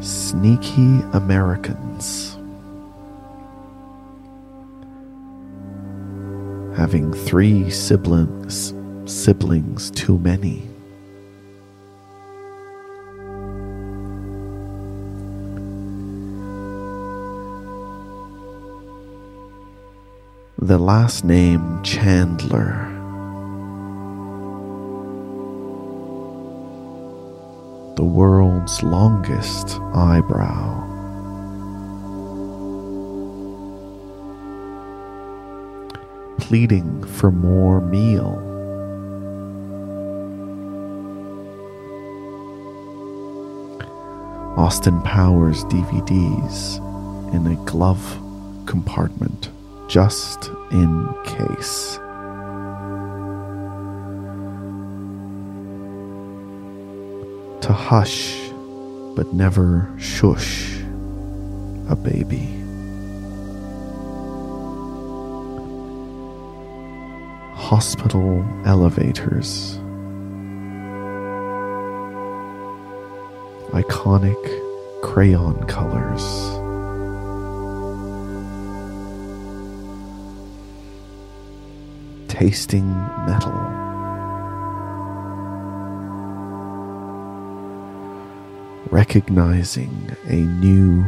Sneaky 0.01 1.01
Americans. 1.15 2.37
Having 6.77 7.13
three 7.13 7.71
siblings, 7.71 8.73
siblings 9.05 9.91
too 9.91 10.21
many. 10.21 10.74
The 20.67 20.79
last 20.79 21.25
name 21.25 21.83
Chandler. 21.83 22.89
The 27.97 28.05
world's 28.05 28.83
longest 28.83 29.79
eyebrow. 29.93 30.81
Pleading 36.39 37.05
for 37.09 37.31
more 37.31 37.83
meal. 37.83 38.41
Austin 44.57 44.99
Powers 45.03 45.63
DVDs 45.65 46.79
in 47.35 47.47
a 47.49 47.57
glove 47.67 48.19
compartment 48.65 49.51
just 49.89 50.51
in 50.71 51.09
case. 51.25 51.99
To 57.63 57.73
hush, 57.73 58.51
but 59.15 59.33
never 59.33 59.89
shush 59.99 60.79
a 61.89 61.97
baby. 61.97 62.49
Hospital 67.55 68.45
elevators. 68.67 69.79
Iconic 73.73 75.03
crayon 75.03 75.65
colors. 75.67 76.64
Tasting 82.35 82.93
metal. 83.27 83.53
Recognizing 88.91 90.11
a 90.27 90.35
new 90.35 91.05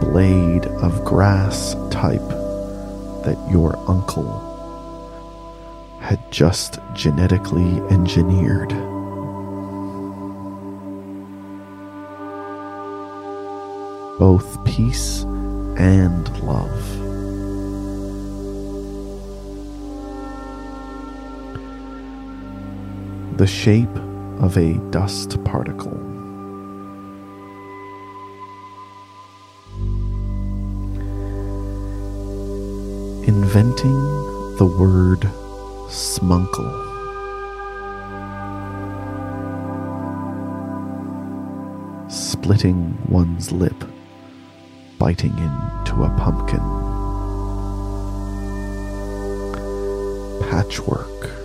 blade 0.00 0.66
of 0.66 1.04
grass 1.04 1.74
type 1.92 2.28
that 3.24 3.38
your 3.48 3.78
uncle 3.88 4.42
had 6.00 6.20
just 6.32 6.80
genetically 6.92 7.78
engineered. 7.90 8.70
Both 14.18 14.64
peace 14.64 15.22
and 15.78 16.28
love. 16.42 17.05
The 23.36 23.46
shape 23.46 23.94
of 24.40 24.56
a 24.56 24.72
dust 24.90 25.42
particle. 25.44 25.92
Inventing 33.26 34.56
the 34.56 34.64
word 34.64 35.20
smunkle. 35.88 36.84
Splitting 42.10 42.96
one's 43.10 43.52
lip, 43.52 43.84
biting 44.98 45.36
into 45.36 46.04
a 46.04 46.10
pumpkin. 46.16 46.60
Patchwork. 50.48 51.35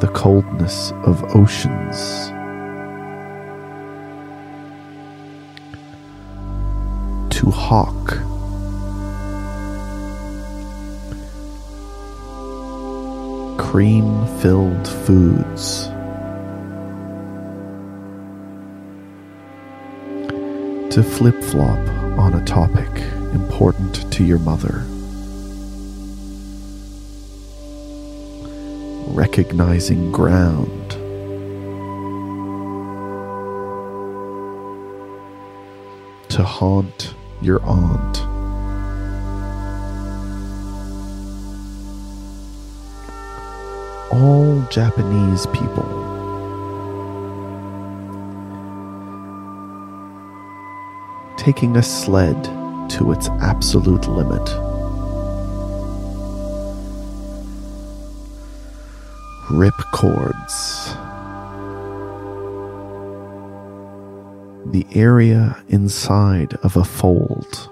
The 0.00 0.08
coldness 0.08 0.92
of 1.04 1.24
oceans. 1.34 2.28
To 7.34 7.50
hawk. 7.50 8.08
Cream 13.58 14.26
filled 14.40 14.86
foods. 14.86 15.86
To 20.94 21.02
flip 21.02 21.42
flop 21.42 21.78
on 22.18 22.34
a 22.34 22.44
topic 22.44 22.90
important 23.32 24.12
to 24.12 24.24
your 24.24 24.38
mother. 24.38 24.84
Recognizing 29.16 30.12
ground. 30.12 30.90
To 36.28 36.42
haunt 36.42 37.14
your 37.40 37.62
aunt. 37.64 38.20
All 44.12 44.62
Japanese 44.70 45.46
people. 45.46 45.88
Taking 51.38 51.78
a 51.78 51.82
sled 51.82 52.44
to 52.90 53.12
its 53.12 53.30
absolute 53.40 54.06
limit. 54.08 54.65
Rip 59.50 59.74
cords. 59.92 60.94
The 64.72 64.86
area 64.92 65.62
inside 65.68 66.54
of 66.62 66.76
a 66.76 66.84
fold. 66.84 67.70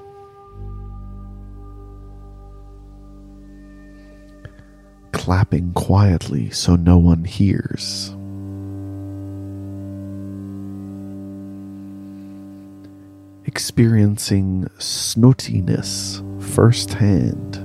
Clapping 5.12 5.72
quietly 5.72 6.51
so 6.51 6.77
no 6.77 6.99
one 6.99 7.25
hears. 7.25 8.14
experiencing 13.55 14.64
snootiness 14.79 16.20
firsthand. 16.43 17.63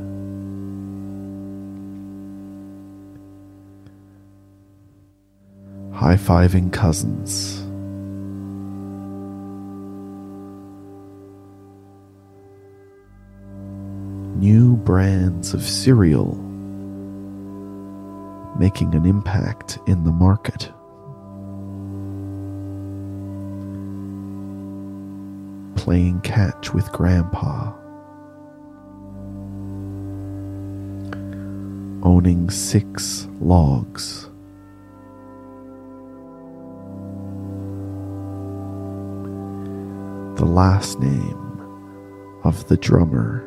High 5.99 6.15
fiving 6.15 6.71
cousins. 6.71 7.59
New 14.41 14.77
brands 14.77 15.53
of 15.53 15.61
cereal 15.61 16.35
making 18.57 18.95
an 18.95 19.05
impact 19.05 19.77
in 19.87 20.05
the 20.05 20.11
market. 20.13 20.71
Playing 25.75 26.21
catch 26.21 26.73
with 26.73 26.89
Grandpa. 26.93 27.73
Owning 32.03 32.49
six 32.49 33.27
logs. 33.41 34.28
The 40.39 40.45
last 40.45 41.01
name 41.01 42.39
of 42.45 42.65
the 42.69 42.77
drummer 42.77 43.43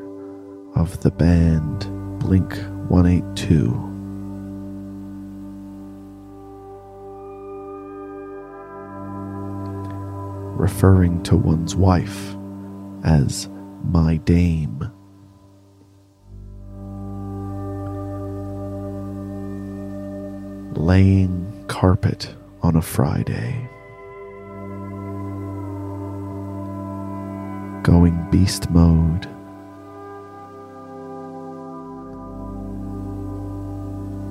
of 0.77 1.01
the 1.01 1.11
band 1.11 1.89
Blink 2.21 2.55
182. 2.91 3.71
referring 10.61 11.23
to 11.23 11.35
one's 11.35 11.75
wife 11.75 12.37
as 13.05 13.49
my 13.85 14.19
dame. 14.19 14.81
Laying 20.75 21.65
carpet 21.69 22.35
on 22.61 22.77
a 22.77 22.83
Friday. 22.83 23.72
Going 27.83 28.29
beast 28.31 28.71
mode. 28.71 29.27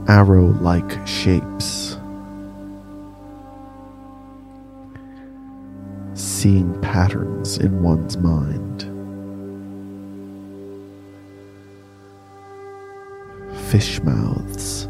Arrow 0.08 0.48
like 0.62 1.08
shapes 1.08 1.98
seeing 6.42 6.74
patterns 6.82 7.60
in 7.60 7.84
one's 7.84 8.18
mind. 8.18 8.82
Fish 13.70 14.02
mouths. 14.02 14.88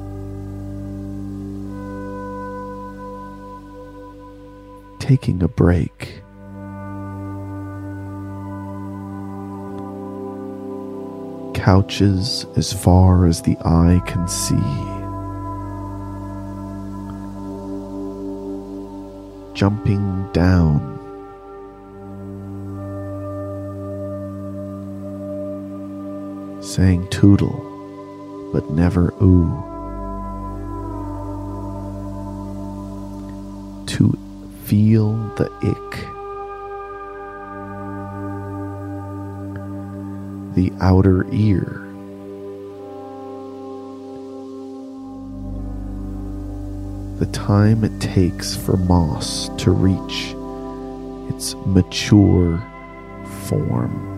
Taking 4.99 5.43
a 5.43 5.49
break. 5.49 6.21
Couches 11.61 12.47
as 12.57 12.73
far 12.73 13.27
as 13.27 13.43
the 13.43 13.55
eye 13.63 14.01
can 14.07 14.27
see. 14.27 14.55
Jumping 19.53 20.27
down 20.33 20.81
saying 26.63 27.07
toodle, 27.09 28.49
but 28.51 28.67
never 28.71 29.13
ooh. 29.21 29.51
To 33.85 34.17
feel 34.63 35.13
the 35.35 35.51
ick. 35.61 36.20
The 40.55 40.71
outer 40.81 41.25
ear. 41.31 41.87
The 47.19 47.27
time 47.31 47.83
it 47.83 47.99
takes 48.01 48.55
for 48.55 48.77
moss 48.77 49.49
to 49.59 49.71
reach 49.71 50.33
its 51.33 51.55
mature 51.65 52.63
form. 53.47 54.11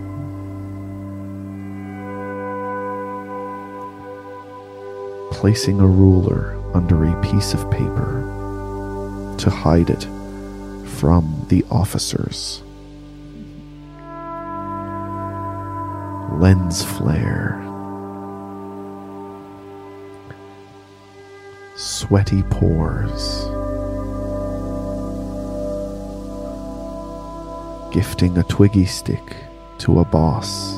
placing 5.43 5.81
a 5.81 5.85
ruler 5.85 6.57
under 6.73 7.03
a 7.03 7.21
piece 7.21 7.53
of 7.53 7.69
paper 7.69 9.35
to 9.37 9.49
hide 9.49 9.89
it 9.89 10.03
from 10.87 11.45
the 11.49 11.65
officers. 11.69 12.62
Lens 16.43 16.83
flare. 16.83 17.57
Sweaty 21.77 22.43
pores. 22.49 23.45
Gifting 27.93 28.37
a 28.37 28.43
twiggy 28.49 28.85
stick 28.85 29.37
to 29.77 29.99
a 29.99 30.03
boss. 30.03 30.73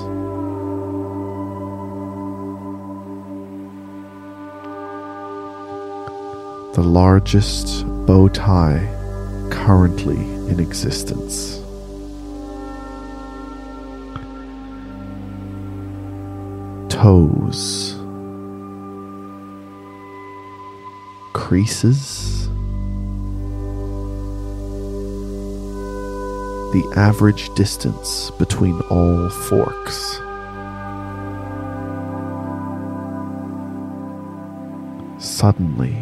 the 6.76 6.84
largest 6.84 7.88
bow 8.06 8.28
tie 8.28 8.86
currently 9.50 10.18
in 10.52 10.60
existence. 10.60 11.65
Toes, 17.06 17.94
creases, 21.34 22.48
the 26.74 26.94
average 26.96 27.54
distance 27.54 28.32
between 28.40 28.82
all 28.90 29.30
forks. 29.30 30.16
Suddenly, 35.24 35.96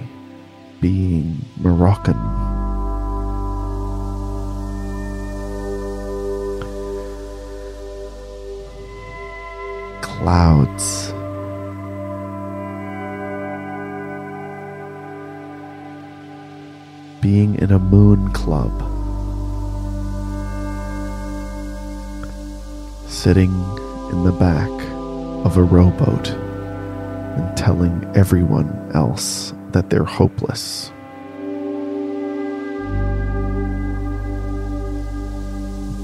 being 0.79 1.35
Moroccan. 1.57 2.32
Clouds. 10.23 11.11
Being 17.19 17.55
in 17.55 17.73
a 17.73 17.77
moon 17.77 18.31
club. 18.31 18.71
Sitting 23.09 23.51
in 24.11 24.23
the 24.23 24.31
back 24.39 24.71
of 25.45 25.57
a 25.57 25.61
rowboat 25.61 26.29
and 26.29 27.57
telling 27.57 28.09
everyone 28.15 28.91
else 28.93 29.53
that 29.73 29.89
they're 29.89 30.05
hopeless. 30.05 30.89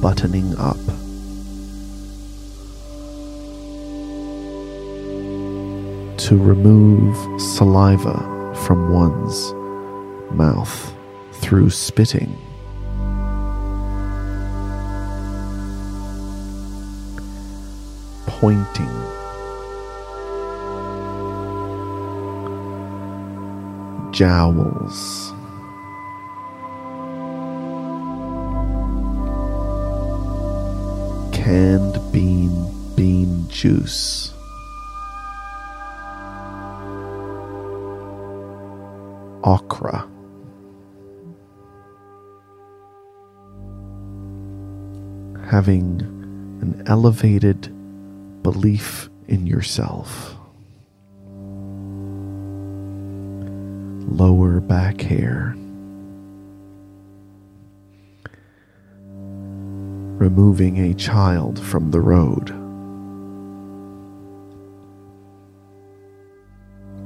Buttoning 0.02 0.58
up. 0.58 0.99
To 6.30 6.38
remove 6.38 7.42
saliva 7.42 8.54
from 8.64 8.94
one's 8.94 9.52
mouth 10.32 10.94
through 11.32 11.72
spitting. 11.72 12.38
Pointing 18.28 18.94
jowls. 24.12 25.34
Canned 31.34 32.00
bean 32.12 32.94
bean 32.96 33.48
juice. 33.50 34.19
Okra. 39.44 40.08
having 45.50 46.00
an 46.62 46.84
elevated 46.86 47.74
belief 48.44 49.10
in 49.28 49.48
yourself. 49.48 50.36
Lower 54.08 54.60
back 54.60 55.02
hair. 55.02 55.56
Removing 60.20 60.78
a 60.92 60.94
child 60.94 61.60
from 61.60 61.90
the 61.90 62.00
road. 62.00 62.50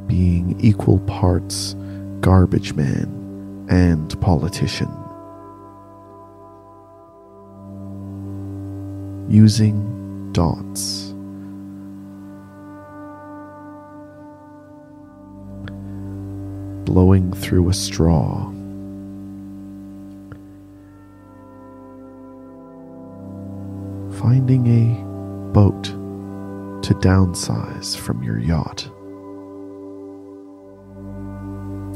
Being 0.08 0.60
equal 0.60 1.00
parts 1.00 1.78
garbage 2.24 2.74
man 2.74 3.68
and 3.70 4.20
politician. 4.22 4.88
Using 9.30 10.32
dots. 10.32 11.10
Blowing 16.86 17.34
through 17.34 17.68
a 17.68 17.74
straw. 17.74 18.50
Finding 24.22 24.66
a 24.68 25.52
boat 25.52 25.84
to 26.84 26.94
downsize 27.02 27.98
from 27.98 28.24
your 28.24 28.40
yacht 28.40 28.93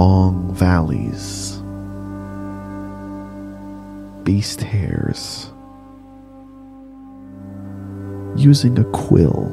Long 0.00 0.54
valleys, 0.54 1.60
beast 4.24 4.62
hairs, 4.62 5.52
using 8.34 8.78
a 8.78 8.84
quill, 8.92 9.44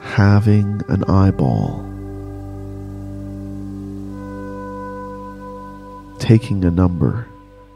having 0.00 0.82
an 0.88 1.04
eyeball, 1.04 1.78
taking 6.18 6.64
a 6.64 6.72
number 6.72 7.24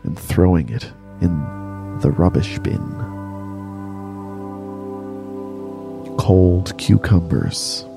and 0.03 0.19
throwing 0.19 0.69
it 0.71 0.91
in 1.21 1.31
the 2.01 2.11
rubbish 2.11 2.59
bin. 2.59 2.83
Cold 6.19 6.77
cucumbers. 6.79 7.88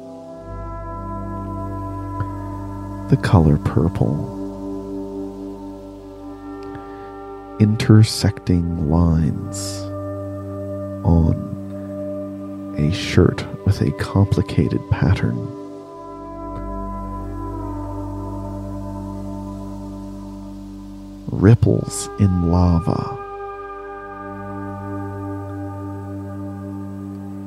The 3.12 3.18
color 3.18 3.58
purple. 3.58 4.40
Intersecting 7.60 8.90
lines 8.90 9.82
on 11.04 11.36
a 12.78 12.90
shirt 12.94 13.46
with 13.66 13.82
a 13.82 13.92
complicated 14.00 14.80
pattern. 14.90 15.36
Ripples 21.28 22.08
in 22.18 22.50
lava. 22.50 23.18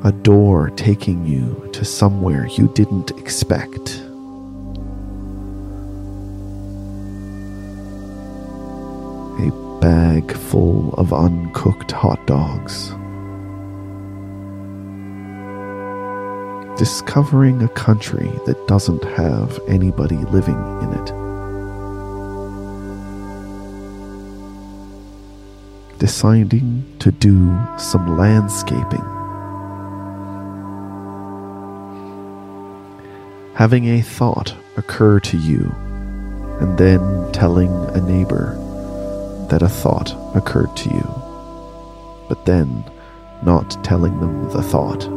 A 0.07 0.13
door 0.13 0.69
taking 0.77 1.25
you 1.25 1.71
to 1.73 1.87
somewhere 1.87 2.47
you 2.49 2.69
didn't 2.75 3.13
expect. 3.13 4.03
Bag 9.85 10.35
full 10.35 10.95
of 10.95 11.13
uncooked 11.13 11.93
hot 11.93 12.27
dogs. 12.27 12.89
Discovering 16.79 17.63
a 17.63 17.69
country 17.69 18.31
that 18.47 18.67
doesn't 18.67 19.05
have 19.05 19.61
anybody 19.69 20.17
living 20.17 20.57
in 20.85 20.91
it. 21.01 21.09
Deciding 25.99 26.83
to 27.01 27.13
do 27.13 27.55
some 27.77 28.17
landscaping. 28.17 29.05
Having 33.55 33.85
a 33.89 34.01
thought 34.01 34.55
occur 34.79 35.21
to 35.21 35.37
you 35.37 35.71
and 36.59 36.79
then 36.79 37.31
telling 37.33 37.71
a 37.91 38.01
neighbor 38.01 38.59
that 39.55 39.63
a 39.63 39.69
thought 39.69 40.13
occurred 40.35 40.77
to 40.77 40.91
you, 40.91 41.09
but 42.29 42.45
then 42.45 42.83
not 43.45 43.71
telling 43.85 44.19
them 44.19 44.51
the 44.51 44.61
thought. 44.61 45.09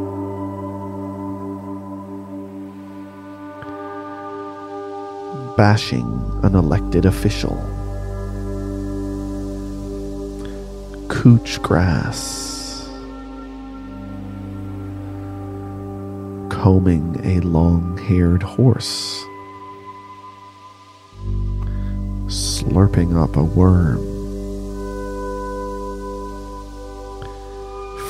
Bashing 5.56 6.06
an 6.44 6.54
elected 6.54 7.04
official. 7.04 7.56
Cooch 11.08 11.60
grass. 11.60 12.88
Combing 16.48 17.20
a 17.24 17.40
long 17.40 17.98
haired 18.06 18.44
horse. 18.44 19.20
Slurping 22.28 23.20
up 23.20 23.34
a 23.34 23.42
worm. 23.42 24.07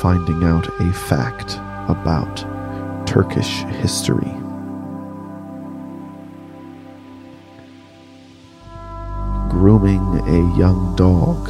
Finding 0.01 0.44
out 0.44 0.68
a 0.80 0.92
fact 0.92 1.57
about 1.88 2.36
Turkish 3.07 3.62
history. 3.80 4.30
Grooming 9.51 10.20
a 10.28 10.57
young 10.57 10.94
dog 10.94 11.49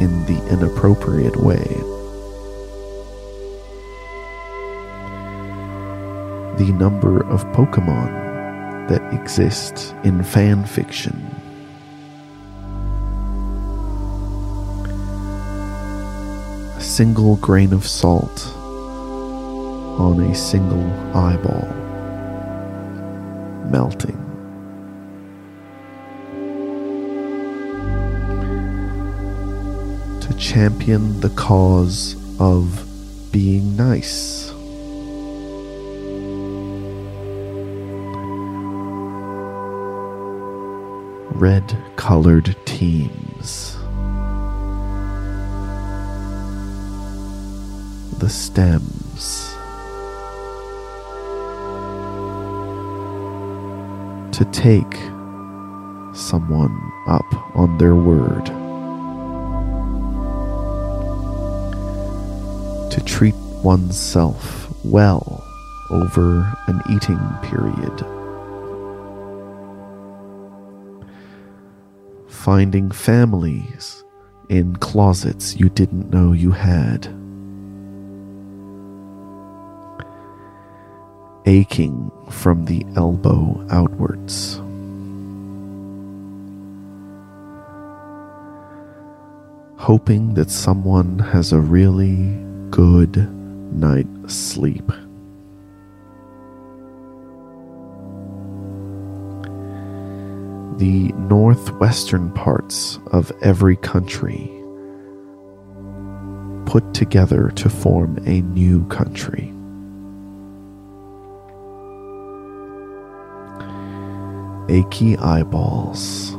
in 0.00 0.24
the 0.26 0.40
inappropriate 0.52 1.36
way. 1.38 1.66
The 6.56 6.72
number 6.72 7.24
of 7.26 7.44
Pokemon 7.46 8.88
that 8.88 9.12
exist 9.12 9.94
in 10.04 10.22
fan 10.22 10.64
fiction 10.64 11.37
single 16.98 17.36
grain 17.36 17.72
of 17.72 17.86
salt 17.86 18.48
on 20.00 20.18
a 20.18 20.34
single 20.34 20.82
eyeball, 21.16 21.64
melting. 23.70 24.18
To 30.22 30.34
champion 30.36 31.20
the 31.20 31.30
cause 31.36 32.16
of 32.40 32.84
being 33.30 33.76
nice. 33.76 34.50
Red 41.30 41.78
colored 41.94 42.56
teams. 42.64 43.77
The 48.18 48.28
stems. 48.28 49.54
To 54.36 54.44
take 54.52 54.94
someone 56.14 56.76
up 57.08 57.56
on 57.56 57.78
their 57.78 57.94
word. 57.94 58.46
To 62.90 63.04
treat 63.04 63.34
oneself 63.62 64.68
well 64.84 65.44
over 65.90 66.56
an 66.66 66.82
eating 66.90 67.20
period. 67.42 68.04
finding 72.48 72.90
families 72.90 74.02
in 74.48 74.74
closets 74.76 75.56
you 75.56 75.68
didn't 75.68 76.08
know 76.08 76.32
you 76.32 76.50
had. 76.50 77.06
Aching 81.48 82.12
from 82.28 82.66
the 82.66 82.84
elbow 82.94 83.66
outwards. 83.70 84.56
Hoping 89.78 90.34
that 90.34 90.50
someone 90.50 91.18
has 91.18 91.52
a 91.52 91.58
really 91.58 92.36
good 92.68 93.16
night's 93.72 94.34
sleep. 94.34 94.92
the 100.76 101.08
northwestern 101.14 102.30
parts 102.34 103.00
of 103.10 103.32
every 103.42 103.74
country 103.74 104.48
put 106.66 106.94
together 106.94 107.50
to 107.56 107.68
form 107.68 108.16
a 108.26 108.42
new 108.42 108.86
country. 108.86 109.52
Achy 114.68 115.16
eyeballs. 115.16 116.32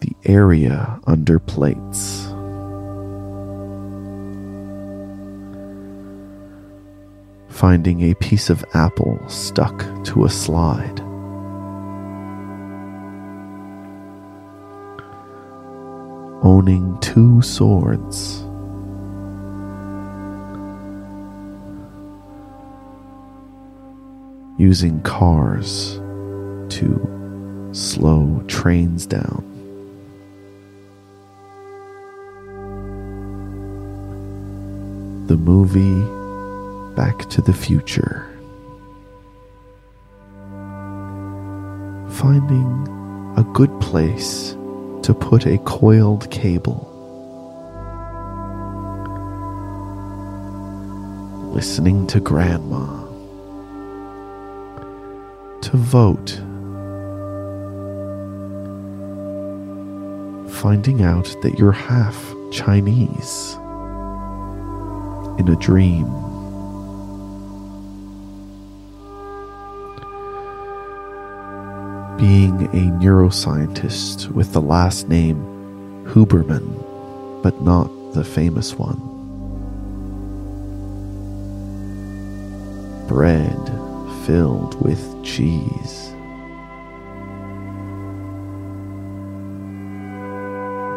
The 0.00 0.14
area 0.24 1.00
under 1.06 1.38
plates. 1.38 2.28
finding 7.54 8.10
a 8.10 8.14
piece 8.16 8.50
of 8.50 8.64
apple 8.74 9.18
stuck 9.26 9.78
to 10.04 10.24
a 10.24 10.28
slide. 10.28 11.00
Owning 16.42 16.98
two 17.00 17.40
swords. 17.40 18.43
Using 24.56 25.02
cars 25.02 25.96
to 26.76 27.70
slow 27.72 28.40
trains 28.46 29.04
down. 29.04 29.42
The 35.26 35.36
movie 35.36 36.94
Back 36.94 37.28
to 37.30 37.42
the 37.42 37.52
Future. 37.52 38.30
Finding 42.10 42.86
a 43.36 43.42
good 43.54 43.80
place 43.80 44.52
to 45.02 45.12
put 45.18 45.46
a 45.46 45.58
coiled 45.64 46.30
cable. 46.30 46.90
Listening 51.52 52.06
to 52.06 52.20
Grandma. 52.20 53.03
To 55.74 55.80
vote. 55.80 56.30
Finding 60.60 61.02
out 61.02 61.24
that 61.42 61.56
you're 61.58 61.72
half 61.72 62.14
Chinese. 62.52 63.54
In 65.40 65.48
a 65.48 65.56
dream. 65.58 66.06
being 72.18 72.66
a 72.66 72.92
neuroscientist 73.02 74.28
with 74.30 74.52
the 74.52 74.60
last 74.60 75.08
name 75.08 75.38
Huberman, 76.06 77.42
but 77.42 77.60
not 77.62 77.90
the 78.12 78.22
famous 78.22 78.74
one. 78.74 79.00
Bread 83.08 83.58
filled 84.24 84.80
with 84.80 85.13
cheese. 85.24 86.12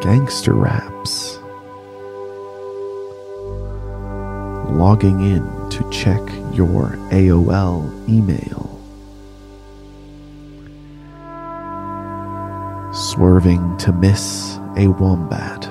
Gangster 0.03 0.53
raps. 0.53 1.39
Logging 4.69 5.21
in 5.21 5.69
to 5.69 5.89
check 5.89 6.21
your 6.53 6.89
AOL 7.11 8.09
email. 8.09 8.77
swerving 12.97 13.77
to 13.77 13.91
miss 13.91 14.57
a 14.75 14.87
wombat. 14.87 15.63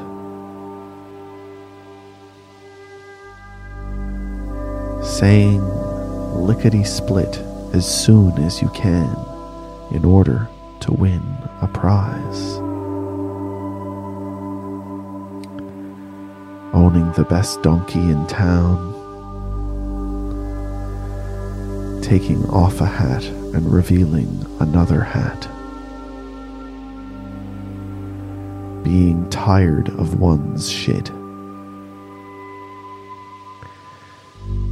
Saying 5.05 5.63
lickety 6.35 6.85
split 6.85 7.46
as 7.77 7.87
soon 7.87 8.33
as 8.39 8.63
you 8.63 8.71
can 8.71 9.15
in 9.93 10.03
order 10.03 10.49
to 10.81 10.93
win 10.93 11.23
a 11.61 11.69
prize. 11.69 12.57
Owning 16.73 17.13
the 17.13 17.27
best 17.29 17.63
donkey 17.63 18.01
in 18.01 18.27
town. 18.27 18.95
Taking 22.03 22.49
off 22.49 22.81
a 22.81 22.87
hat 22.87 23.25
and 23.25 23.71
revealing 23.71 24.47
another 24.61 25.03
hat. 25.03 25.49
being 28.87 29.29
tired 29.31 29.89
of 29.99 30.21
one's 30.21 30.71
shit. 30.71 31.11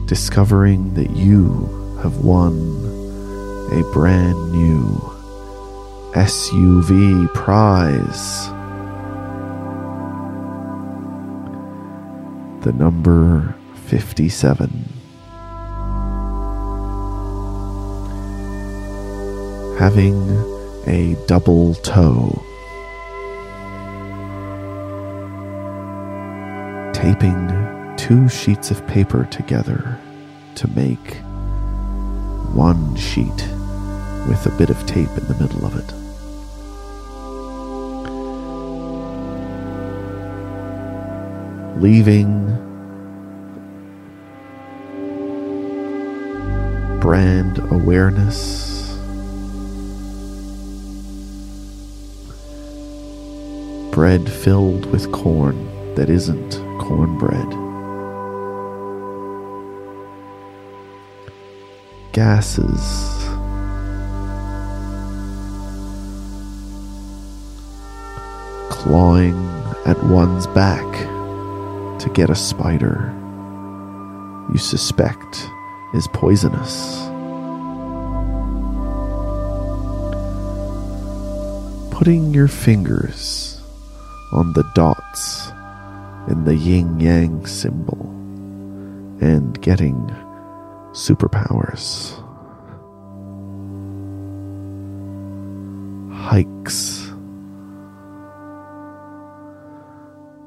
Discovering 0.06 0.94
that 0.94 1.10
you 1.10 1.98
have 2.00 2.18
won 2.18 2.83
a 3.72 3.82
brand 3.92 4.52
new 4.52 4.84
SUV 6.12 7.32
prize. 7.34 8.48
The 12.64 12.72
number 12.72 13.54
57. 13.86 14.88
Having 19.78 20.30
a 20.86 21.16
double 21.26 21.74
toe. 21.74 22.44
taping 27.04 27.94
two 27.98 28.26
sheets 28.30 28.70
of 28.70 28.86
paper 28.86 29.26
together 29.30 30.00
to 30.54 30.66
make 30.68 31.16
one 32.54 32.96
sheet 32.96 33.53
with 34.28 34.46
a 34.46 34.50
bit 34.56 34.70
of 34.70 34.86
tape 34.86 35.10
in 35.16 35.26
the 35.26 35.34
middle 35.34 35.64
of 35.66 35.76
it. 35.76 35.92
Leaving 41.80 42.44
brand 47.04 47.58
awareness. 47.70 48.96
Bread 53.92 54.26
filled 54.26 54.86
with 54.86 55.12
corn 55.12 55.94
that 55.96 56.08
isn't 56.08 56.52
cornbread. 56.80 57.50
Gases. 62.12 63.23
Clawing 68.94 69.34
at 69.86 70.00
one's 70.04 70.46
back 70.46 70.86
to 71.98 72.08
get 72.14 72.30
a 72.30 72.34
spider 72.36 73.12
you 74.52 74.56
suspect 74.56 75.50
is 75.94 76.06
poisonous. 76.12 77.02
Putting 81.90 82.32
your 82.32 82.46
fingers 82.46 83.60
on 84.30 84.52
the 84.52 84.62
dots 84.76 85.50
in 86.28 86.44
the 86.44 86.54
yin 86.54 87.00
yang 87.00 87.46
symbol 87.46 88.10
and 89.20 89.60
getting 89.60 90.06
superpowers. 90.92 92.14
Hikes. 96.14 97.03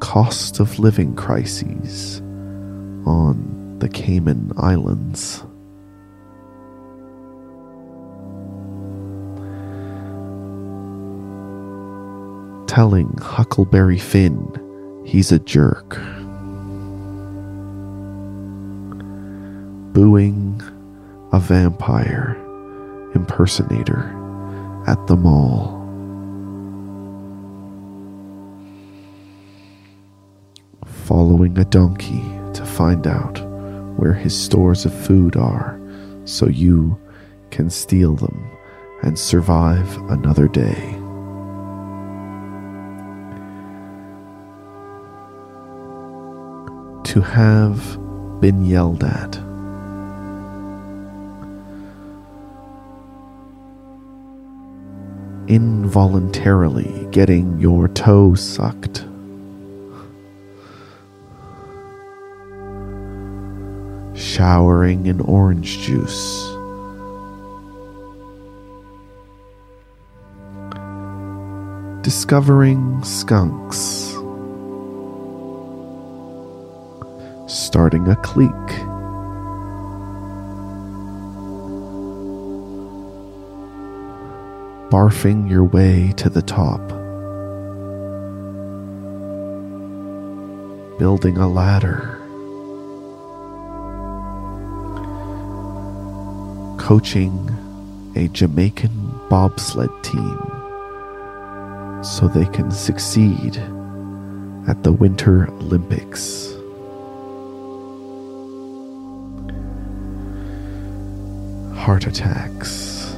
Cost 0.08 0.62
of 0.62 0.80
living 0.80 1.18
crises 1.18 2.22
on 3.06 3.78
the 3.80 3.90
Cayman 3.90 4.54
Islands. 4.56 5.44
telling 12.68 13.18
Huckleberry 13.18 13.98
Finn 13.98 15.04
he's 15.06 15.34
a 15.34 15.40
jerk. 15.40 15.98
Booing 19.94 20.62
a 21.34 21.40
vampire 21.40 22.38
impersonator 23.14 24.04
at 24.88 25.06
the 25.08 25.18
mall. 25.18 25.77
Following 31.08 31.58
a 31.58 31.64
donkey 31.64 32.22
to 32.54 32.66
find 32.66 33.08
out 33.08 33.40
where 33.98 34.12
his 34.12 34.38
stores 34.38 34.84
of 34.84 34.94
food 34.94 35.38
are 35.38 35.80
so 36.26 36.48
you 36.48 37.00
can 37.50 37.70
steal 37.70 38.14
them 38.18 38.46
and 39.04 39.18
survive 39.18 39.96
another 40.10 40.50
day. 40.50 40.76
To 47.14 47.22
have 47.22 48.42
been 48.42 48.66
yelled 48.66 49.06
at. 49.06 49.38
Involuntarily 55.48 57.08
getting 57.12 57.58
your 57.62 57.88
toe 57.88 58.36
sucked. 58.36 59.06
Showering 64.38 65.08
in 65.08 65.20
orange 65.22 65.80
juice. 65.80 66.46
Discovering 72.04 73.04
skunks, 73.04 73.80
starting 77.52 78.08
a 78.10 78.16
clique. 78.18 78.52
Barfing 84.92 85.50
your 85.50 85.64
way 85.64 86.14
to 86.18 86.30
the 86.30 86.44
top, 86.44 86.88
building 91.00 91.40
a 91.40 91.48
ladder, 91.48 92.22
coaching 96.88 97.50
a 98.16 98.30
Jamaican 98.30 99.12
bobsled 99.30 99.90
team 100.06 100.40
so 102.02 102.30
they 102.30 102.46
can 102.46 102.72
succeed 102.72 103.58
at 104.70 104.82
the 104.84 104.94
Winter 104.94 105.52
Olympics. 105.56 106.54
Heart 111.76 112.08
attacks. 112.08 113.14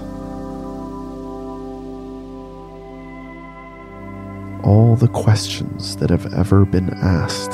All 4.63 4.95
the 4.99 5.11
questions 5.13 5.95
that 5.97 6.09
have 6.09 6.33
ever 6.33 6.65
been 6.65 6.89
asked 6.89 7.53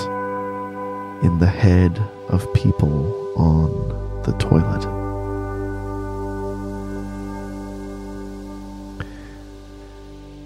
in 1.26 1.39
the 1.39 1.53
head 1.53 1.99
of 2.30 2.53
people 2.53 3.34
on 3.38 4.22
the 4.24 4.32
toilet. 4.38 4.95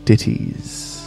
Ditties. 0.10 1.06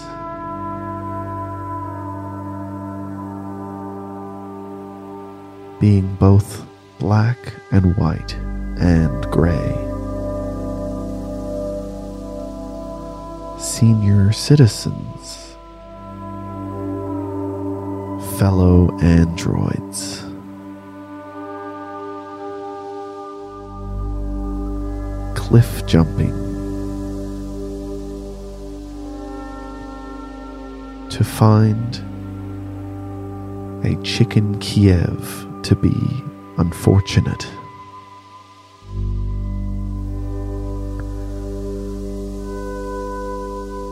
Being 5.80 6.14
both 6.20 6.64
black 7.00 7.36
and 7.72 7.96
white 7.96 8.32
and 8.78 9.24
gray. 9.32 9.74
Senior 13.58 14.30
citizens. 14.30 15.56
Fellow 18.38 18.96
androids. 19.00 20.20
Cliff 25.34 25.84
jumping 25.88 26.51
to 31.12 31.22
find 31.22 31.96
a 33.84 34.02
chicken 34.02 34.58
Kiev 34.60 35.46
to 35.62 35.76
be 35.76 35.92
unfortunate. 36.56 37.46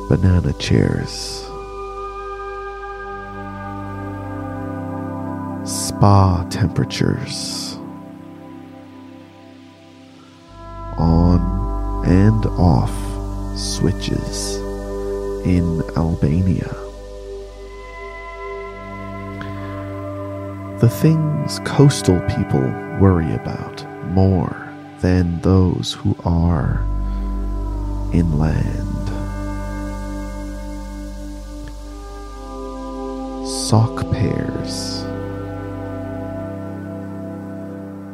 Banana 0.08 0.54
chairs. 0.54 1.44
Spa 5.70 6.46
temperatures. 6.48 7.76
On 10.96 12.02
and 12.06 12.46
off 12.46 12.96
switches 13.58 14.56
in 15.44 15.82
Albania. 15.98 16.89
The 20.80 20.88
things 20.88 21.60
coastal 21.66 22.18
people 22.20 22.62
worry 22.98 23.30
about 23.34 23.84
more 24.12 24.72
than 25.00 25.38
those 25.42 25.92
who 25.92 26.16
are 26.24 26.80
inland. 28.14 28.86
Sock 33.46 34.10
pairs, 34.10 35.02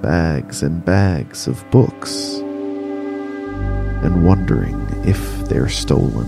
bags 0.03 0.65
and 0.65 0.85
bags 0.85 1.47
of 1.47 1.65
books, 1.71 2.39
and 4.03 4.27
wondering 4.27 4.85
if 5.05 5.49
they're 5.49 5.69
stolen. 5.69 6.27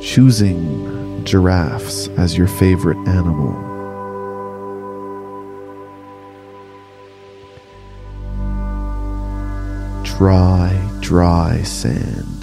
Choosing 0.00 1.03
giraffes 1.24 2.08
as 2.18 2.36
your 2.36 2.46
favorite 2.46 2.98
animal. 3.08 3.52
Dry, 10.04 10.98
dry 11.00 11.62
sand. 11.62 12.42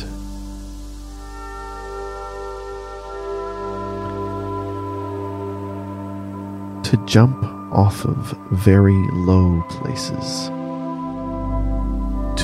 To 6.85 7.05
jump 7.05 7.43
off 7.71 8.03
of 8.03 8.37
very 8.51 8.99
low 9.13 9.63
places. 9.69 10.49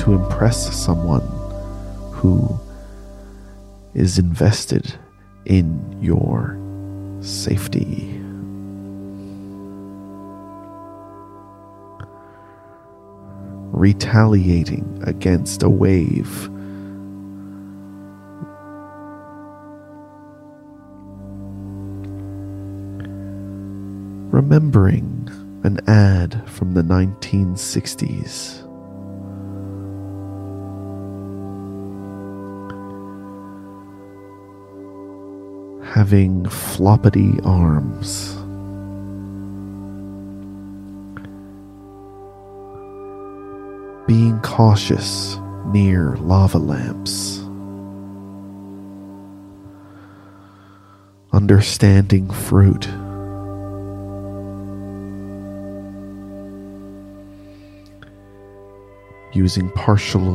To 0.02 0.14
impress 0.14 0.74
someone 0.74 1.26
who 2.12 2.58
is 3.94 4.18
invested 4.18 4.94
in 5.48 5.98
your 6.00 6.56
safety. 7.20 8.14
Retaliating 13.72 15.02
against 15.04 15.62
a 15.62 15.70
wave. 15.70 16.48
Remembering 24.30 25.28
an 25.64 25.80
ad 25.88 26.48
from 26.48 26.74
the 26.74 26.82
1960s. 26.82 28.67
Having 35.98 36.44
floppity 36.44 37.44
arms. 37.44 38.36
Being 44.06 44.38
cautious 44.42 45.36
near 45.72 46.14
lava 46.18 46.58
lamps. 46.58 47.40
Understanding 51.32 52.30
fruit. 52.30 52.86
Using 59.34 59.68
partial 59.70 60.34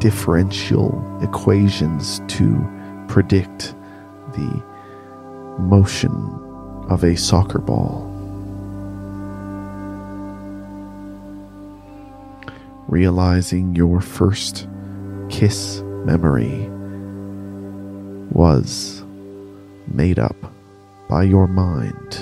differential 0.00 1.00
equations 1.22 2.20
to 2.26 2.68
predict 3.06 3.76
the 4.32 4.71
motion 5.58 6.12
of 6.88 7.04
a 7.04 7.16
soccer 7.16 7.58
ball. 7.58 8.08
Realizing 12.88 13.74
your 13.74 14.00
first 14.00 14.68
kiss 15.30 15.80
memory 16.04 16.68
was 18.30 19.02
made 19.86 20.18
up 20.18 20.36
by 21.08 21.22
your 21.22 21.46
mind. 21.46 22.18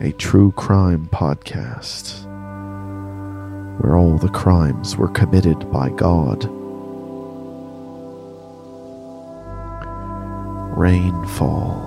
A 0.00 0.12
true 0.12 0.52
crime 0.52 1.08
podcast 1.12 2.24
where 3.80 3.96
all 3.96 4.18
the 4.18 4.28
crimes 4.28 4.96
were 4.96 5.08
committed 5.08 5.70
by 5.70 5.88
God. 5.90 6.48
Rainfall. 10.84 11.80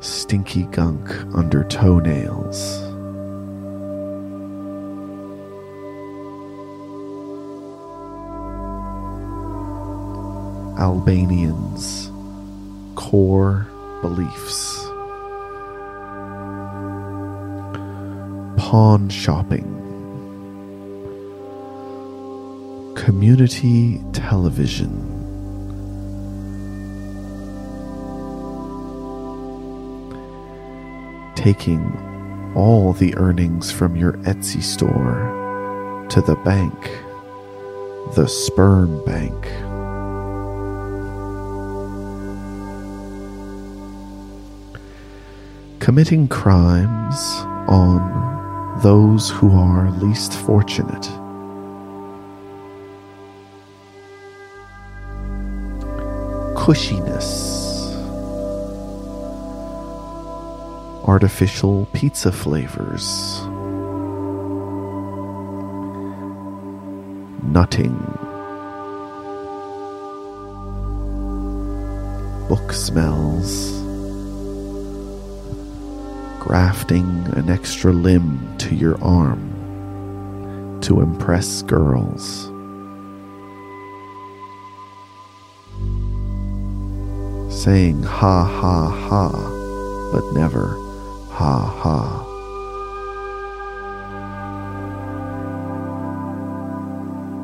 Stinky 0.00 0.62
gunk 0.62 1.10
under 1.34 1.62
toenails. 1.64 2.56
Albanians' 10.80 12.10
core 12.94 13.66
beliefs. 14.00 14.86
Pawn 18.56 19.10
shopping. 19.10 19.85
Community 23.16 23.98
television. 24.12 24.92
Taking 31.34 32.52
all 32.54 32.92
the 32.92 33.16
earnings 33.16 33.72
from 33.72 33.96
your 33.96 34.12
Etsy 34.28 34.62
store 34.62 36.04
to 36.10 36.20
the 36.20 36.36
bank, 36.44 36.74
the 38.16 38.26
sperm 38.28 39.02
bank. 39.06 39.46
committing 45.80 46.28
crimes 46.28 47.16
on 47.66 48.80
those 48.82 49.30
who 49.30 49.52
are 49.52 49.90
least 49.92 50.34
fortunate. 50.34 51.08
Cushiness. 56.66 57.94
Artificial 61.04 61.86
pizza 61.92 62.32
flavors. 62.32 63.40
Nutting. 67.44 67.94
Book 72.48 72.72
smells 72.72 73.70
grafting 76.40 77.28
an 77.36 77.48
extra 77.48 77.92
limb 77.92 78.56
to 78.58 78.74
your 78.74 79.00
arm 79.04 80.80
to 80.82 81.00
impress 81.00 81.62
girls. 81.62 82.55
Saying 87.66 88.04
ha 88.04 88.44
ha 88.44 88.88
ha, 88.88 89.28
but 90.12 90.24
never 90.32 90.78
ha 91.32 91.66
ha. 91.66 92.22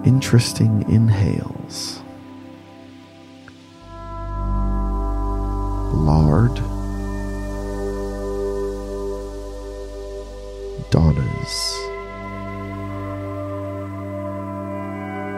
Interesting 0.04 0.84
inhales. 0.88 1.98
Lard 5.92 6.54
Donnas. 10.92 11.56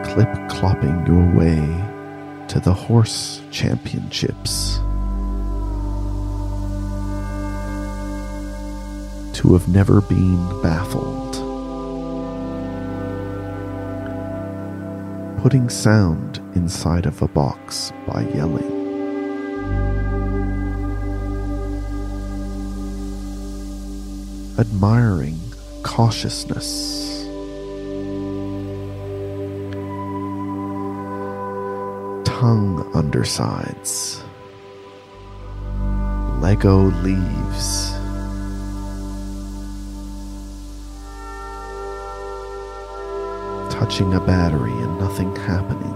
Clip 0.05 0.29
clopping 0.53 1.07
your 1.07 1.25
way 1.35 1.85
to 2.49 2.59
the 2.59 2.73
horse 2.73 3.41
championships. 3.51 4.74
To 9.45 9.53
have 9.53 9.67
never 9.67 10.01
been 10.01 10.61
baffled. 10.63 11.35
Putting 15.39 15.69
sound 15.69 16.39
inside 16.55 17.05
of 17.05 17.21
a 17.21 17.27
box 17.27 17.93
by 18.07 18.23
yelling. 18.33 18.71
admiring 24.57 25.39
cautiousness. 25.83 27.25
Tongue 32.25 32.89
undersides. 32.95 34.23
Lego 36.41 36.85
leaves. 37.03 37.84
Touching 43.85 44.15
a 44.15 44.19
battery 44.19 44.71
and 44.71 44.99
nothing 44.99 45.35
happening. 45.35 45.93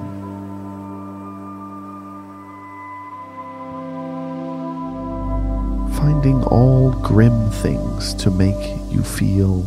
finding 5.97 6.43
all 6.43 6.91
grim 7.01 7.49
things 7.49 8.13
to 8.13 8.29
make 8.29 8.53
you 8.91 9.01
feel 9.01 9.63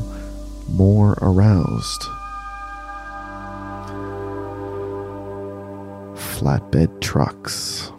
more 0.68 1.18
aroused. 1.20 2.02
Flatbed 6.14 7.00
trucks. 7.00 7.90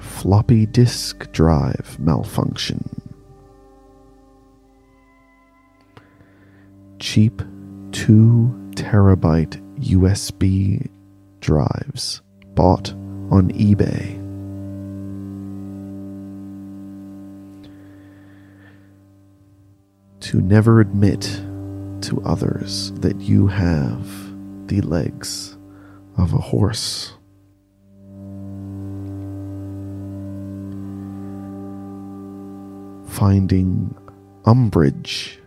Floppy 0.00 0.66
disk 0.66 1.30
drive 1.30 1.96
malfunction. 2.00 2.99
Cheap 7.12 7.42
2 7.90 8.70
terabyte 8.76 9.60
USB 9.80 10.88
drives 11.40 12.22
bought 12.54 12.92
on 13.32 13.50
eBay. 13.50 14.14
To 20.20 20.40
never 20.40 20.80
admit 20.80 21.22
to 22.02 22.22
others 22.24 22.92
that 23.00 23.20
you 23.20 23.48
have 23.48 24.06
the 24.68 24.80
legs 24.82 25.58
of 26.16 26.32
a 26.32 26.38
horse. 26.38 27.14
Finding 33.08 33.96
umbrage. 34.44 35.40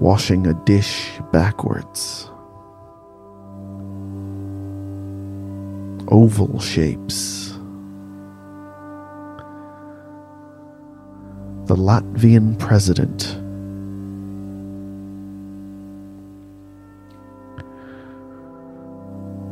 Washing 0.00 0.46
a 0.46 0.54
dish 0.64 1.20
backwards. 1.30 2.30
oval 6.10 6.58
shapes. 6.58 7.50
The 11.66 11.76
Latvian 11.76 12.58
president. 12.58 13.36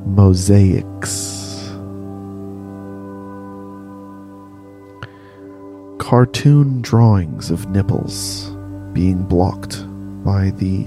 Mosaics. 0.06 1.36
Cartoon 5.98 6.82
drawings 6.82 7.50
of 7.50 7.68
nipples 7.70 8.50
being 8.92 9.22
blocked 9.22 9.84
by 10.28 10.50
the 10.50 10.84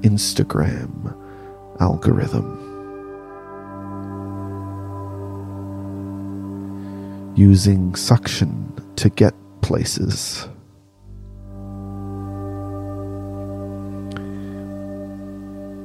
Instagram 0.00 1.14
algorithm. 1.78 2.48
Using 7.36 7.94
suction 7.94 8.72
to 8.96 9.10
get 9.10 9.34
places. 9.60 10.48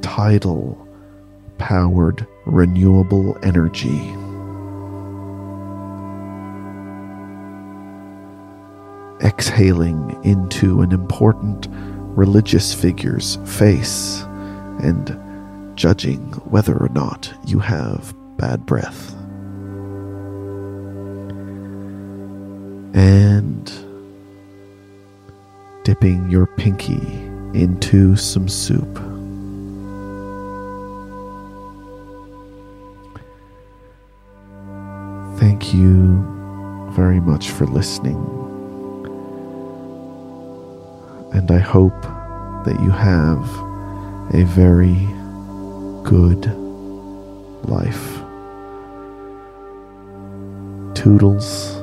Tidal 0.01 0.87
powered 1.57 2.25
renewable 2.45 3.37
energy. 3.43 3.99
Exhaling 9.21 10.17
into 10.23 10.79
an 10.79 10.93
important 10.93 11.67
religious 12.15 12.73
figure's 12.73 13.37
face 13.45 14.21
and 14.81 15.19
judging 15.75 16.21
whether 16.49 16.75
or 16.77 16.89
not 16.89 17.33
you 17.45 17.59
have 17.59 18.13
bad 18.37 18.65
breath. 18.65 19.13
And 22.95 23.65
dipping 25.83 26.29
your 26.29 26.45
pinky 26.45 27.01
into 27.53 28.15
some 28.15 28.47
soup. 28.47 28.97
Thank 35.39 35.73
you 35.73 36.23
very 36.91 37.19
much 37.19 37.49
for 37.49 37.65
listening. 37.65 38.42
And 41.33 41.49
I 41.51 41.59
hope 41.59 42.01
that 42.65 42.79
you 42.81 42.91
have 42.91 43.43
a 44.33 44.45
very 44.45 45.07
good 46.03 46.45
life. 47.67 48.19
Toodles 50.95 51.75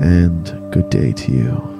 and 0.00 0.72
good 0.72 0.88
day 0.90 1.12
to 1.12 1.32
you. 1.32 1.72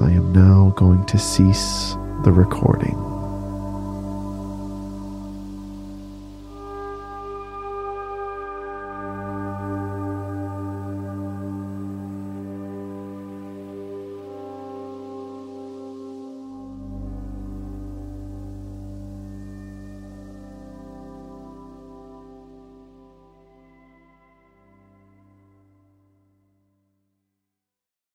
I 0.00 0.10
am 0.10 0.32
now 0.32 0.72
going 0.76 1.04
to 1.06 1.18
cease 1.18 1.94
the 2.24 2.32
recording. 2.32 3.07